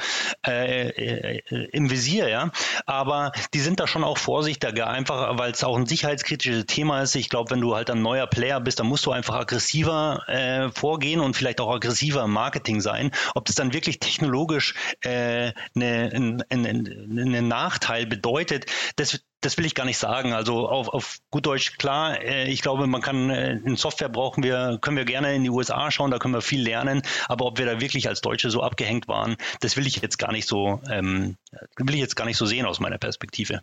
äh, 0.46 0.88
äh, 0.88 1.68
im 1.72 1.90
Visier, 1.90 2.28
ja. 2.28 2.50
Aber 2.86 3.32
die 3.52 3.60
sind 3.60 3.80
da 3.80 3.86
schon 3.86 4.04
auch 4.04 4.18
vorsichtiger, 4.18 4.88
einfach 4.88 5.38
weil 5.38 5.52
es 5.52 5.64
auch 5.64 5.76
ein 5.76 5.86
sicherheitskritisches 5.86 6.66
Thema 6.66 7.02
ist. 7.02 7.14
Ich 7.14 7.28
glaube, 7.28 7.50
wenn 7.50 7.60
du 7.60 7.74
halt 7.74 7.90
ein 7.90 8.02
neuer 8.02 8.26
Player 8.26 8.60
bist, 8.60 8.80
dann 8.80 8.86
musst 8.86 9.06
du 9.06 9.12
einfach 9.12 9.34
aggressiver 9.34 10.22
äh, 10.28 10.70
vorgehen 10.70 10.93
vorgehen 10.94 11.20
und 11.20 11.34
vielleicht 11.36 11.60
auch 11.60 11.74
aggressiver 11.74 12.22
im 12.22 12.30
Marketing 12.30 12.80
sein. 12.80 13.10
Ob 13.34 13.46
das 13.46 13.56
dann 13.56 13.72
wirklich 13.72 13.98
technologisch 13.98 14.74
äh, 15.00 15.52
eine, 15.74 16.44
einen 16.50 17.18
eine 17.18 17.42
Nachteil 17.42 18.06
bedeutet, 18.06 18.66
das, 18.94 19.24
das 19.40 19.58
will 19.58 19.66
ich 19.66 19.74
gar 19.74 19.86
nicht 19.86 19.98
sagen. 19.98 20.32
Also 20.32 20.68
auf, 20.68 20.88
auf 20.88 21.18
gut 21.32 21.46
Deutsch 21.46 21.78
klar, 21.78 22.20
äh, 22.20 22.48
ich 22.48 22.62
glaube, 22.62 22.86
man 22.86 23.02
kann 23.02 23.28
äh, 23.28 23.54
in 23.54 23.74
Software 23.74 24.08
brauchen 24.08 24.44
wir, 24.44 24.78
können 24.80 24.96
wir 24.96 25.04
gerne 25.04 25.34
in 25.34 25.42
die 25.42 25.50
USA 25.50 25.90
schauen, 25.90 26.12
da 26.12 26.20
können 26.20 26.34
wir 26.34 26.42
viel 26.42 26.62
lernen. 26.62 27.02
Aber 27.26 27.46
ob 27.46 27.58
wir 27.58 27.66
da 27.66 27.80
wirklich 27.80 28.06
als 28.06 28.20
Deutsche 28.20 28.50
so 28.50 28.62
abgehängt 28.62 29.08
waren, 29.08 29.36
das 29.62 29.76
will 29.76 29.88
ich 29.88 29.96
jetzt 29.96 30.18
gar 30.18 30.30
nicht 30.30 30.46
so, 30.46 30.80
ähm, 30.88 31.36
will 31.76 31.94
ich 31.94 32.00
jetzt 32.00 32.14
gar 32.14 32.24
nicht 32.24 32.36
so 32.36 32.46
sehen 32.46 32.66
aus 32.66 32.78
meiner 32.78 32.98
Perspektive. 32.98 33.62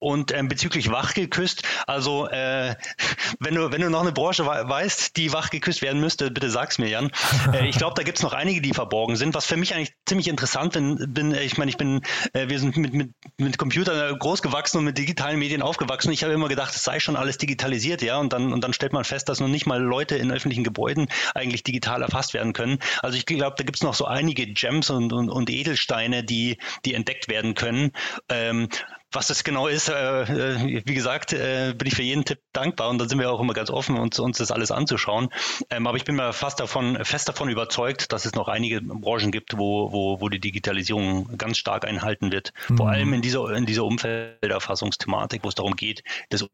Und 0.00 0.32
ähm, 0.32 0.48
bezüglich 0.48 0.90
wach 0.90 1.14
geküsst, 1.14 1.62
also 1.86 2.26
äh, 2.26 2.74
wenn 3.38 3.54
du 3.54 3.70
wenn 3.70 3.82
du 3.82 3.90
noch 3.90 4.00
eine 4.00 4.12
Branche 4.12 4.46
weißt, 4.46 5.16
die 5.16 5.32
wach 5.32 5.50
geküsst 5.50 5.82
werden 5.82 6.00
müsste, 6.00 6.30
bitte 6.30 6.50
sag's 6.50 6.78
mir, 6.78 6.88
Jan. 6.88 7.10
Äh, 7.52 7.68
ich 7.68 7.78
glaube, 7.78 7.94
da 7.96 8.02
gibt's 8.02 8.22
noch 8.22 8.32
einige, 8.32 8.60
die 8.60 8.72
verborgen 8.72 9.16
sind. 9.16 9.34
Was 9.34 9.46
für 9.46 9.56
mich 9.56 9.74
eigentlich 9.74 9.92
ziemlich 10.06 10.28
interessant 10.28 10.72
bin, 10.74 11.12
bin 11.12 11.34
ich 11.34 11.58
meine, 11.58 11.70
ich 11.70 11.76
bin, 11.76 12.02
äh, 12.32 12.48
wir 12.48 12.58
sind 12.58 12.76
mit, 12.76 12.92
mit, 12.92 13.10
mit 13.38 13.58
Computern 13.58 14.18
groß 14.18 14.42
gewachsen 14.42 14.78
und 14.78 14.84
mit 14.84 14.98
digitalen 14.98 15.38
Medien 15.38 15.62
aufgewachsen. 15.62 16.12
Ich 16.12 16.22
habe 16.22 16.32
immer 16.32 16.48
gedacht, 16.48 16.74
es 16.74 16.84
sei 16.84 17.00
schon 17.00 17.16
alles 17.16 17.38
digitalisiert, 17.38 18.02
ja, 18.02 18.18
und 18.18 18.32
dann 18.32 18.52
und 18.52 18.62
dann 18.62 18.72
stellt 18.72 18.92
man 18.92 19.04
fest, 19.04 19.28
dass 19.28 19.40
noch 19.40 19.48
nicht 19.48 19.66
mal 19.66 19.80
Leute 19.80 20.16
in 20.16 20.30
öffentlichen 20.30 20.64
Gebäuden 20.64 21.08
eigentlich 21.34 21.62
digital 21.62 22.02
erfasst 22.02 22.34
werden 22.34 22.52
können. 22.52 22.78
Also 23.02 23.16
ich 23.16 23.26
glaube, 23.26 23.56
da 23.56 23.64
gibt's 23.64 23.82
noch 23.82 23.94
so 23.94 24.04
einige 24.04 24.46
Gems 24.46 24.90
und, 24.90 25.12
und, 25.12 25.28
und 25.28 25.50
Edelsteine, 25.50 26.24
die 26.24 26.58
die 26.84 26.94
entdeckt 26.94 27.28
werden 27.28 27.54
können. 27.54 27.92
Ähm, 28.28 28.68
was 29.12 29.26
das 29.26 29.44
genau 29.44 29.66
ist, 29.66 29.88
äh, 29.88 30.22
äh, 30.22 30.82
wie 30.84 30.94
gesagt, 30.94 31.32
äh, 31.32 31.74
bin 31.76 31.88
ich 31.88 31.94
für 31.94 32.02
jeden 32.02 32.24
Tipp 32.24 32.40
dankbar 32.52 32.90
und 32.90 32.98
da 32.98 33.08
sind 33.08 33.18
wir 33.18 33.30
auch 33.30 33.40
immer 33.40 33.54
ganz 33.54 33.70
offen, 33.70 33.98
uns, 33.98 34.18
uns 34.18 34.38
das 34.38 34.52
alles 34.52 34.70
anzuschauen. 34.70 35.30
Ähm, 35.68 35.86
aber 35.86 35.96
ich 35.96 36.04
bin 36.04 36.16
mir 36.16 36.32
fast 36.32 36.60
davon, 36.60 37.04
fest 37.04 37.28
davon 37.28 37.48
überzeugt, 37.48 38.12
dass 38.12 38.24
es 38.24 38.34
noch 38.34 38.48
einige 38.48 38.80
Branchen 38.80 39.32
gibt, 39.32 39.58
wo, 39.58 39.92
wo, 39.92 40.20
wo 40.20 40.28
die 40.28 40.40
Digitalisierung 40.40 41.36
ganz 41.36 41.58
stark 41.58 41.84
einhalten 41.86 42.30
wird. 42.30 42.52
Mhm. 42.68 42.76
Vor 42.76 42.88
allem 42.90 43.12
in 43.12 43.22
dieser, 43.22 43.50
in 43.50 43.66
dieser 43.66 43.84
Umfelderfassungsthematik, 43.84 45.42
wo 45.42 45.48
es 45.48 45.54
darum 45.54 45.74
geht, 45.74 46.04
das 46.28 46.46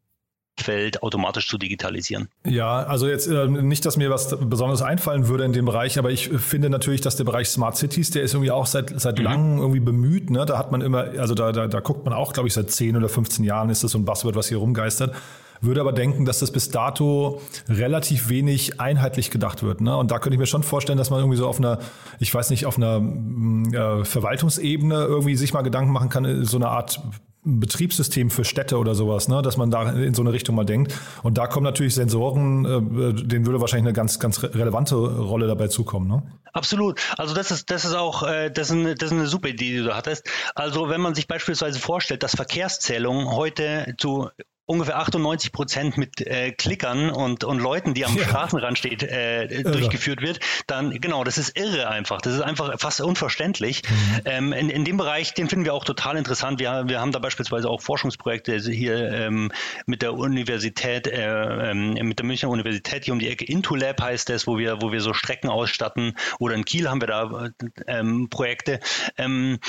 Feld 0.57 1.03
automatisch 1.03 1.47
zu 1.47 1.57
digitalisieren. 1.57 2.29
Ja, 2.45 2.83
also 2.83 3.07
jetzt 3.07 3.27
äh, 3.27 3.47
nicht, 3.47 3.85
dass 3.85 3.97
mir 3.97 4.09
was 4.09 4.35
Besonderes 4.39 4.81
einfallen 4.81 5.27
würde 5.27 5.45
in 5.45 5.53
dem 5.53 5.65
Bereich, 5.65 5.99
aber 5.99 6.09
ich 6.09 6.29
finde 6.29 6.69
natürlich, 6.69 7.01
dass 7.01 7.15
der 7.15 7.23
Bereich 7.23 7.49
Smart 7.49 7.77
Cities, 7.77 8.11
der 8.11 8.23
ist 8.23 8.33
irgendwie 8.33 8.51
auch 8.51 8.65
seit, 8.65 8.99
seit 8.99 9.19
mhm. 9.19 9.23
langem 9.23 9.57
irgendwie 9.59 9.79
bemüht. 9.79 10.29
Ne? 10.29 10.45
Da 10.45 10.57
hat 10.57 10.71
man 10.71 10.81
immer, 10.81 11.05
also 11.17 11.35
da, 11.35 11.51
da, 11.51 11.67
da 11.67 11.79
guckt 11.79 12.05
man 12.05 12.13
auch, 12.13 12.33
glaube 12.33 12.47
ich, 12.47 12.53
seit 12.53 12.71
10 12.71 12.97
oder 12.97 13.09
15 13.09 13.45
Jahren 13.45 13.69
ist 13.69 13.83
das 13.83 13.91
so 13.91 13.97
ein 13.97 14.05
Buzzword, 14.05 14.35
was 14.35 14.47
hier 14.47 14.57
rumgeistert 14.57 15.13
würde 15.61 15.81
aber 15.81 15.93
denken, 15.93 16.25
dass 16.25 16.39
das 16.39 16.51
bis 16.51 16.69
dato 16.69 17.41
relativ 17.67 18.29
wenig 18.29 18.79
einheitlich 18.79 19.31
gedacht 19.31 19.63
wird. 19.63 19.81
Ne? 19.81 19.95
Und 19.95 20.11
da 20.11 20.19
könnte 20.19 20.35
ich 20.35 20.39
mir 20.39 20.45
schon 20.45 20.63
vorstellen, 20.63 20.97
dass 20.97 21.09
man 21.09 21.19
irgendwie 21.19 21.37
so 21.37 21.47
auf 21.47 21.59
einer, 21.59 21.79
ich 22.19 22.33
weiß 22.33 22.49
nicht, 22.49 22.65
auf 22.65 22.77
einer 22.77 22.99
mm, 22.99 23.73
äh, 23.73 24.05
Verwaltungsebene 24.05 24.95
irgendwie 24.95 25.35
sich 25.35 25.53
mal 25.53 25.61
Gedanken 25.61 25.91
machen 25.91 26.09
kann, 26.09 26.45
so 26.45 26.57
eine 26.57 26.69
Art 26.69 27.01
Betriebssystem 27.47 28.29
für 28.29 28.43
Städte 28.43 28.77
oder 28.77 28.93
sowas, 28.93 29.27
ne? 29.27 29.41
dass 29.41 29.57
man 29.57 29.71
da 29.71 29.91
in 29.91 30.13
so 30.13 30.21
eine 30.21 30.33
Richtung 30.33 30.55
mal 30.55 30.65
denkt. 30.65 30.93
Und 31.23 31.37
da 31.37 31.47
kommen 31.47 31.63
natürlich 31.63 31.95
Sensoren, 31.95 32.65
äh, 32.65 33.13
denen 33.13 33.45
würde 33.45 33.61
wahrscheinlich 33.61 33.87
eine 33.87 33.93
ganz, 33.93 34.19
ganz 34.19 34.43
relevante 34.43 34.95
Rolle 34.95 35.47
dabei 35.47 35.67
zukommen. 35.67 36.07
Ne? 36.07 36.23
Absolut. 36.53 36.99
Also 37.17 37.33
das 37.33 37.51
ist, 37.51 37.71
das 37.71 37.85
ist 37.85 37.93
auch, 37.93 38.23
äh, 38.23 38.51
das, 38.51 38.69
ist 38.69 38.75
eine, 38.75 38.95
das 38.95 39.11
ist 39.11 39.17
eine 39.17 39.27
super 39.27 39.49
Idee, 39.49 39.77
die 39.77 39.83
du 39.83 39.95
hattest. 39.95 40.29
Also 40.55 40.89
wenn 40.89 41.01
man 41.01 41.15
sich 41.15 41.27
beispielsweise 41.27 41.79
vorstellt, 41.79 42.23
dass 42.23 42.35
Verkehrszählung 42.35 43.31
heute 43.31 43.95
zu 43.97 44.29
ungefähr 44.67 44.99
98 44.99 45.53
Prozent 45.53 45.97
mit 45.97 46.21
äh, 46.21 46.51
Klickern 46.51 47.09
und, 47.09 47.45
und 47.45 47.59
Leuten, 47.59 47.93
die 47.93 48.05
am 48.05 48.15
ja. 48.17 48.25
Straßenrand 48.25 48.77
steht, 48.77 49.01
äh, 49.01 49.63
durchgeführt 49.63 50.21
wird, 50.21 50.41
dann 50.67 50.99
genau, 50.99 51.23
das 51.23 51.37
ist 51.37 51.57
irre 51.57 51.87
einfach. 51.87 52.21
Das 52.21 52.33
ist 52.33 52.41
einfach 52.41 52.77
fast 52.77 52.99
unverständlich. 52.99 53.81
Mhm. 53.83 54.21
Ähm, 54.25 54.53
in, 54.53 54.69
in 54.69 54.83
dem 54.83 54.97
Bereich, 54.97 55.33
den 55.33 55.47
finden 55.47 55.63
wir 55.63 55.73
auch 55.73 55.85
total 55.85 56.17
interessant. 56.17 56.59
Wir, 56.59 56.83
wir 56.87 56.99
haben 56.99 57.13
da 57.13 57.19
beispielsweise 57.19 57.69
auch 57.69 57.81
Forschungsprojekte 57.81 58.59
hier 58.59 59.09
ähm, 59.09 59.51
mit 59.85 60.01
der 60.01 60.13
Universität, 60.13 61.07
äh, 61.07 61.71
ähm, 61.71 61.93
mit 61.93 62.19
der 62.19 62.25
Münchner 62.25 62.49
Universität 62.49 63.05
hier 63.05 63.13
um 63.13 63.19
die 63.19 63.29
Ecke. 63.29 63.45
Intolab 63.45 64.01
heißt 64.01 64.27
das, 64.27 64.47
wo 64.47 64.57
wir, 64.57 64.81
wo 64.81 64.91
wir 64.91 64.99
so 64.99 65.13
Strecken 65.13 65.49
ausstatten. 65.49 66.17
Oder 66.39 66.55
in 66.55 66.65
Kiel 66.65 66.89
haben 66.89 67.01
wir 67.01 67.07
da 67.07 67.49
ähm, 67.87 68.27
Projekte. 68.29 68.81
Ähm, 69.17 69.59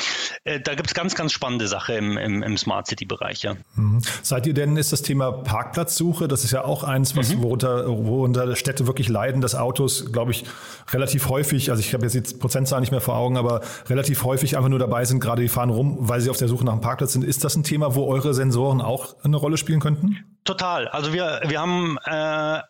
äh, 0.42 0.58
da 0.58 0.74
gibt 0.74 0.88
es 0.88 0.94
ganz, 0.94 1.14
ganz 1.14 1.32
spannende 1.32 1.68
Sachen 1.68 1.94
im, 1.94 2.18
im, 2.18 2.42
im 2.42 2.56
Smart 2.56 2.88
City-Bereich. 2.88 3.42
Ja. 3.42 3.54
Mhm. 3.76 4.02
Seid 4.22 4.48
ihr 4.48 4.54
denn 4.54 4.76
ist 4.88 5.00
das 5.00 5.02
Thema 5.02 5.32
Parkplatzsuche. 5.32 6.28
Das 6.28 6.44
ist 6.44 6.52
ja 6.52 6.64
auch 6.64 6.82
eins, 6.82 7.16
was, 7.16 7.34
mhm. 7.34 7.42
worunter, 7.42 7.86
worunter 7.86 8.56
Städte 8.56 8.86
wirklich 8.86 9.08
leiden, 9.08 9.40
dass 9.40 9.54
Autos, 9.54 10.12
glaube 10.12 10.30
ich, 10.30 10.44
relativ 10.92 11.28
häufig, 11.28 11.70
also 11.70 11.80
ich 11.80 11.92
habe 11.92 12.06
jetzt 12.06 12.14
die 12.14 12.36
Prozentzahl 12.36 12.80
nicht 12.80 12.90
mehr 12.90 13.00
vor 13.00 13.16
Augen, 13.16 13.36
aber 13.36 13.60
relativ 13.88 14.24
häufig 14.24 14.56
einfach 14.56 14.70
nur 14.70 14.78
dabei 14.78 15.04
sind, 15.04 15.20
gerade 15.20 15.42
die 15.42 15.48
fahren 15.48 15.70
rum, 15.70 15.96
weil 16.00 16.20
sie 16.20 16.30
auf 16.30 16.38
der 16.38 16.48
Suche 16.48 16.64
nach 16.64 16.72
einem 16.72 16.80
Parkplatz 16.80 17.12
sind. 17.12 17.24
Ist 17.24 17.44
das 17.44 17.56
ein 17.56 17.62
Thema, 17.62 17.94
wo 17.94 18.06
eure 18.06 18.32
Sensoren 18.32 18.80
auch 18.80 19.16
eine 19.22 19.36
Rolle 19.36 19.58
spielen 19.58 19.80
könnten? 19.80 20.18
Total. 20.48 20.88
Also 20.88 21.12
wir, 21.12 21.42
wir 21.44 21.60
haben 21.60 21.98
äh, 22.06 22.10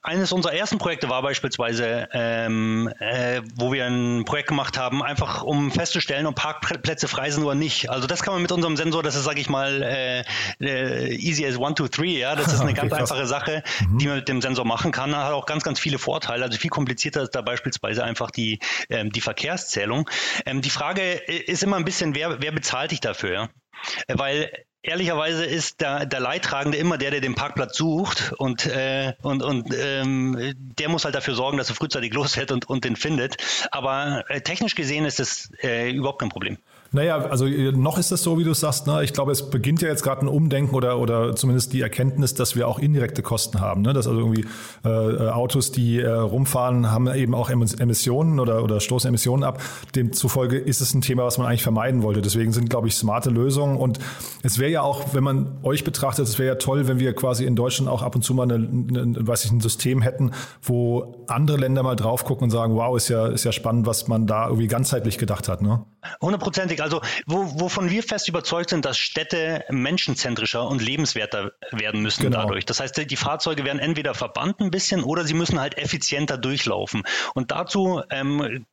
eines 0.03 0.33
unserer 0.33 0.53
ersten 0.53 0.79
Projekte 0.79 1.09
war 1.09 1.23
beispielsweise, 1.23 2.09
ähm, 2.13 2.93
äh, 2.99 3.41
wo 3.55 3.73
wir 3.73 3.87
ein 3.87 4.25
Projekt 4.25 4.49
gemacht 4.49 4.77
haben, 4.77 5.01
einfach 5.01 5.45
um 5.45 5.71
festzustellen, 5.71 6.27
ob 6.27 6.35
Parkplätze 6.35 7.07
frei 7.07 7.31
sind 7.31 7.45
oder 7.45 7.55
nicht. 7.55 7.89
Also 7.89 8.09
das 8.09 8.25
kann 8.25 8.35
man 8.35 8.43
mit 8.43 8.51
unserem 8.51 8.77
Sensor, 8.77 9.05
das 9.05 9.15
ist, 9.15 9.23
sage 9.23 9.41
ich 9.41 9.49
mal, 9.49 9.81
äh, 9.85 10.25
äh, 10.61 11.15
easy 11.15 11.47
as 11.47 11.57
one, 11.57 11.77
two, 11.77 11.87
three. 11.87 12.19
Ja, 12.19 12.35
das 12.35 12.53
ist 12.53 12.61
eine 12.61 12.73
okay, 12.73 12.81
ganz 12.81 12.95
krass. 12.95 13.13
einfache 13.13 13.27
Sache, 13.29 13.63
mhm. 13.89 13.99
die 13.99 14.07
man 14.09 14.17
mit 14.17 14.29
dem 14.29 14.43
Sensor 14.43 14.65
machen 14.65 14.91
kann. 14.91 15.15
Hat 15.15 15.33
auch 15.33 15.47
ganz, 15.47 15.63
ganz 15.63 15.79
viele 15.79 16.01
Vorteile. 16.01 16.47
Also 16.47 16.59
viel 16.59 16.71
komplizierter 16.71 17.23
ist 17.23 17.37
da 17.37 17.43
beispielsweise 17.43 18.03
einfach 18.03 18.33
die 18.33 18.59
ähm, 18.91 19.13
die 19.13 19.21
Verkehrszählung. 19.21 20.11
Ähm, 20.47 20.63
die 20.63 20.71
Frage 20.71 21.13
ist 21.13 21.63
immer 21.63 21.77
ein 21.77 21.85
bisschen, 21.85 22.17
wer 22.17 22.43
wer 22.43 22.51
bezahlt 22.51 22.91
dich 22.91 23.01
dafür? 23.01 23.33
Ja? 23.33 23.49
Weil 24.09 24.51
ehrlicherweise 24.89 25.45
ist 25.45 25.81
der, 25.81 26.07
der 26.07 26.21
Leidtragende 26.21 26.79
immer 26.79 26.99
der, 26.99 27.11
der 27.11 27.21
den 27.21 27.35
Parkplatz 27.35 27.77
sucht 27.77 28.33
und, 28.39 28.67
äh, 28.67 29.15
und, 29.23 29.43
und 29.43 29.75
ähm, 29.79 30.55
der 30.57 30.89
muss 30.89 31.05
halt 31.05 31.15
dafür 31.15 31.35
sorgen, 31.35 31.59
dass 31.59 31.69
er 31.69 31.75
frühzeitig 31.75 32.13
losfährt 32.15 32.51
und, 32.51 32.69
und 32.69 32.85
den 32.85 32.97
findet. 32.97 33.37
Aber 33.71 34.25
äh, 34.29 34.41
technisch 34.41 34.75
gesehen 34.75 35.05
ist 35.05 35.19
das 35.19 35.51
äh, 35.63 35.91
überhaupt 35.91 36.21
kein 36.21 36.31
Problem. 36.31 36.59
Naja, 36.91 37.19
also 37.19 37.45
äh, 37.47 37.73
noch 37.73 37.99
ist 37.99 38.13
es 38.13 38.23
so, 38.23 38.39
wie 38.39 38.45
du 38.45 38.55
sagst. 38.55 38.87
Ne? 38.87 39.05
Ich 39.05 39.13
glaube, 39.13 39.33
es 39.33 39.51
beginnt 39.51 39.83
ja 39.83 39.89
jetzt 39.89 40.03
gerade 40.03 40.23
ein 40.23 40.29
Umdenken 40.29 40.75
oder, 40.75 40.99
oder 40.99 41.37
zumindest 41.37 41.73
die 41.75 41.83
Erkenntnis, 41.83 42.33
dass 42.35 42.57
wir 42.57 42.67
auch 42.67 42.79
indirekte 42.79 43.23
Kosten 43.23 43.61
haben. 43.61 43.83
Ne? 43.83 43.93
Dass 43.93 44.07
also 44.07 44.21
irgendwie 44.21 44.47
äh, 44.85 44.89
äh, 44.89 45.29
Autos, 45.29 45.71
die 45.71 46.01
äh, 46.01 46.09
rumfahren, 46.09 46.91
haben 46.91 47.13
eben 47.13 47.35
auch 47.35 47.51
Emissionen 47.51 48.41
oder, 48.41 48.65
oder 48.65 48.81
stoßen 48.81 49.09
Emissionen 49.09 49.45
ab. 49.45 49.61
Demzufolge 49.95 50.57
ist 50.57 50.81
es 50.81 50.95
ein 50.95 51.03
Thema, 51.03 51.25
was 51.25 51.37
man 51.37 51.47
eigentlich 51.47 51.63
vermeiden 51.63 52.03
wollte. 52.03 52.23
Deswegen 52.23 52.53
sind, 52.53 52.71
glaube 52.71 52.89
ich, 52.89 52.95
smarte 52.95 53.29
Lösungen. 53.29 53.77
Und 53.77 53.99
es 54.43 54.59
wäre 54.59 54.71
ja 54.71 54.83
auch, 54.83 55.13
wenn 55.13 55.25
man 55.25 55.59
euch 55.63 55.85
betrachtet, 55.85 56.27
es 56.27 56.39
wäre 56.39 56.49
ja 56.49 56.55
toll, 56.55 56.89
wenn 56.89 56.99
wir 56.99 57.13
quasi 57.15 57.45
in 57.45 57.55
Deutschland 57.55 57.91
auch 57.91 58.03
ab 58.03 58.15
und 58.15 58.23
zu 58.23 58.33
mal 58.33 58.45
eine, 58.45 58.55
eine, 58.55 59.27
weiß 59.27 59.45
ich, 59.45 59.51
ein 59.51 59.61
System 59.61 60.01
hätten, 60.01 60.31
wo 60.63 61.25
andere 61.27 61.59
Länder 61.59 61.83
mal 61.83 61.97
drauf 61.97 62.25
gucken 62.25 62.45
und 62.45 62.51
sagen, 62.51 62.75
wow, 62.77 62.97
ist 62.97 63.09
ja, 63.09 63.27
ist 63.27 63.45
ja 63.45 63.53
spannend, 63.53 63.87
was 63.87 64.09
man 64.09 64.27
da 64.27 64.47
irgendwie 64.47 64.69
ganzheitlich 64.69 65.19
gedacht 65.19 65.49
hat. 65.49 65.61
Ne? 65.61 65.85
Hundertprozentig. 66.21 66.83
Also 66.83 67.01
wo, 67.27 67.61
wovon 67.61 67.91
wir 67.91 68.03
fest 68.03 68.29
überzeugt 68.29 68.71
sind, 68.71 68.85
dass 68.85 68.99
Städte 68.99 69.65
menschenzentrischer 69.69 70.67
und 70.67 70.83
lebenswerter 70.83 71.53
werden 71.71 72.01
müssen 72.03 72.23
genau. 72.23 72.43
dadurch. 72.43 72.65
Das 72.67 72.81
heißt, 72.81 73.11
die 73.11 73.17
Fahrzeuge 73.17 73.65
werden 73.65 73.79
entweder 73.79 74.15
verbannt 74.15 74.61
ein 74.61 74.71
bisschen 74.71 75.03
oder 75.03 75.25
sie 75.25 75.35
müssen 75.35 75.61
halt 75.61 75.77
effizienter 75.77 76.39
durchlaufen. 76.39 77.03
Und 77.35 77.51
dazu, 77.51 78.03
ähm, 78.11 78.67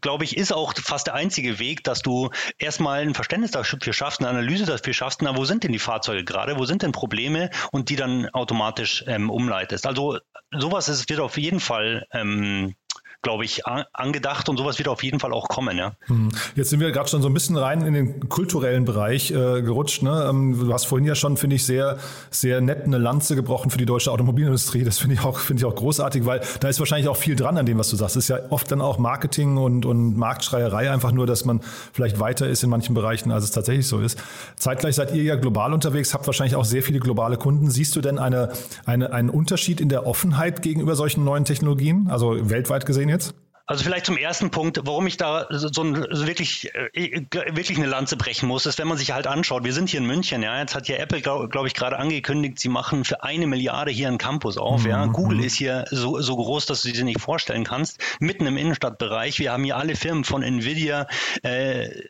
glaube 0.00 0.24
ich, 0.24 0.36
ist 0.36 0.52
auch 0.52 0.74
fast 0.76 1.06
der 1.06 1.14
einzige 1.14 1.58
Weg, 1.58 1.84
dass 1.84 2.02
du 2.02 2.30
erstmal 2.58 3.02
ein 3.02 3.14
Verständnis 3.14 3.50
dafür 3.50 3.92
schaffst, 3.92 4.20
eine 4.20 4.28
Analyse 4.28 4.66
dafür 4.66 4.94
schaffst, 4.94 5.22
na, 5.22 5.36
wo 5.36 5.44
sind 5.44 5.64
denn 5.64 5.72
die 5.72 5.78
Fahrzeuge 5.78 6.24
gerade, 6.24 6.58
wo 6.58 6.64
sind 6.64 6.82
denn 6.82 6.92
Probleme 6.92 7.50
und 7.72 7.88
die 7.88 7.96
dann 7.96 8.28
automatisch 8.30 9.04
ähm, 9.06 9.30
umleitest. 9.30 9.86
Also 9.86 10.18
sowas 10.50 10.88
ist, 10.88 11.08
wird 11.08 11.20
auf 11.20 11.36
jeden 11.36 11.60
Fall 11.60 12.06
ähm, 12.12 12.74
glaube 13.22 13.44
ich, 13.44 13.66
angedacht 13.66 14.48
und 14.48 14.56
sowas 14.56 14.78
wird 14.78 14.88
auf 14.88 15.02
jeden 15.02 15.20
Fall 15.20 15.32
auch 15.32 15.48
kommen. 15.48 15.76
Ja. 15.76 15.92
Hm. 16.06 16.30
Jetzt 16.54 16.70
sind 16.70 16.80
wir 16.80 16.90
gerade 16.90 17.08
schon 17.08 17.20
so 17.20 17.28
ein 17.28 17.34
bisschen 17.34 17.56
rein 17.56 17.82
in 17.82 17.92
den 17.92 18.28
kulturellen 18.28 18.86
Bereich 18.86 19.30
äh, 19.30 19.60
gerutscht. 19.60 20.02
Ne? 20.02 20.26
Ähm, 20.30 20.58
du 20.58 20.72
hast 20.72 20.86
vorhin 20.86 21.06
ja 21.06 21.14
schon, 21.14 21.36
finde 21.36 21.56
ich, 21.56 21.66
sehr, 21.66 21.98
sehr 22.30 22.62
nett 22.62 22.84
eine 22.84 22.96
Lanze 22.96 23.36
gebrochen 23.36 23.70
für 23.70 23.76
die 23.76 23.84
deutsche 23.84 24.10
Automobilindustrie. 24.10 24.84
Das 24.84 24.98
finde 24.98 25.16
ich 25.16 25.20
auch, 25.22 25.38
finde 25.38 25.60
ich 25.60 25.66
auch 25.66 25.74
großartig, 25.74 26.24
weil 26.24 26.40
da 26.60 26.68
ist 26.68 26.78
wahrscheinlich 26.78 27.08
auch 27.08 27.16
viel 27.16 27.36
dran 27.36 27.58
an 27.58 27.66
dem, 27.66 27.78
was 27.78 27.90
du 27.90 27.96
sagst. 27.96 28.16
Es 28.16 28.24
ist 28.24 28.28
ja 28.28 28.38
oft 28.48 28.70
dann 28.72 28.80
auch 28.80 28.98
Marketing 28.98 29.58
und, 29.58 29.84
und 29.84 30.16
Marktschreierei 30.16 30.90
einfach 30.90 31.12
nur, 31.12 31.26
dass 31.26 31.44
man 31.44 31.60
vielleicht 31.92 32.20
weiter 32.20 32.48
ist 32.48 32.62
in 32.62 32.70
manchen 32.70 32.94
Bereichen, 32.94 33.32
als 33.32 33.44
es 33.44 33.50
tatsächlich 33.50 33.86
so 33.86 34.00
ist. 34.00 34.18
Zeitgleich 34.56 34.94
seid 34.94 35.14
ihr 35.14 35.22
ja 35.22 35.36
global 35.36 35.74
unterwegs, 35.74 36.14
habt 36.14 36.26
wahrscheinlich 36.26 36.56
auch 36.56 36.64
sehr 36.64 36.82
viele 36.82 37.00
globale 37.00 37.36
Kunden. 37.36 37.70
Siehst 37.70 37.94
du 37.96 38.00
denn 38.00 38.18
eine, 38.18 38.50
eine, 38.86 39.12
einen 39.12 39.28
Unterschied 39.28 39.80
in 39.80 39.90
der 39.90 40.06
Offenheit 40.06 40.62
gegenüber 40.62 40.96
solchen 40.96 41.22
neuen 41.22 41.44
Technologien, 41.44 42.08
also 42.08 42.48
weltweit 42.48 42.86
gesehen 42.86 43.09
jetzt? 43.10 43.34
Also 43.70 43.84
vielleicht 43.84 44.06
zum 44.06 44.16
ersten 44.16 44.50
Punkt, 44.50 44.80
warum 44.82 45.06
ich 45.06 45.16
da 45.16 45.46
so, 45.48 45.82
ein, 45.84 46.04
so 46.10 46.26
wirklich, 46.26 46.74
äh, 46.74 47.22
wirklich 47.52 47.78
eine 47.78 47.86
Lanze 47.86 48.16
brechen 48.16 48.48
muss, 48.48 48.66
ist, 48.66 48.80
wenn 48.80 48.88
man 48.88 48.98
sich 48.98 49.12
halt 49.12 49.28
anschaut, 49.28 49.62
wir 49.62 49.72
sind 49.72 49.88
hier 49.88 50.00
in 50.00 50.06
München, 50.06 50.42
ja, 50.42 50.58
jetzt 50.58 50.74
hat 50.74 50.88
ja 50.88 50.96
Apple, 50.96 51.20
glaube 51.20 51.48
glaub 51.48 51.66
ich, 51.66 51.74
gerade 51.74 51.96
angekündigt, 51.96 52.58
sie 52.58 52.68
machen 52.68 53.04
für 53.04 53.22
eine 53.22 53.46
Milliarde 53.46 53.92
hier 53.92 54.08
einen 54.08 54.18
Campus 54.18 54.58
auf, 54.58 54.82
mhm. 54.82 54.90
ja. 54.90 55.06
Google 55.06 55.38
mhm. 55.38 55.44
ist 55.44 55.54
hier 55.54 55.84
so, 55.92 56.20
so 56.20 56.34
groß, 56.34 56.66
dass 56.66 56.82
du 56.82 56.88
sie 56.88 56.94
dir 56.94 57.04
nicht 57.04 57.20
vorstellen 57.20 57.62
kannst, 57.62 58.00
mitten 58.18 58.44
im 58.44 58.56
Innenstadtbereich. 58.56 59.38
Wir 59.38 59.52
haben 59.52 59.62
hier 59.62 59.76
alle 59.76 59.94
Firmen 59.94 60.24
von 60.24 60.42
Nvidia, 60.42 61.06
äh, 61.44 61.84
äh 61.84 62.04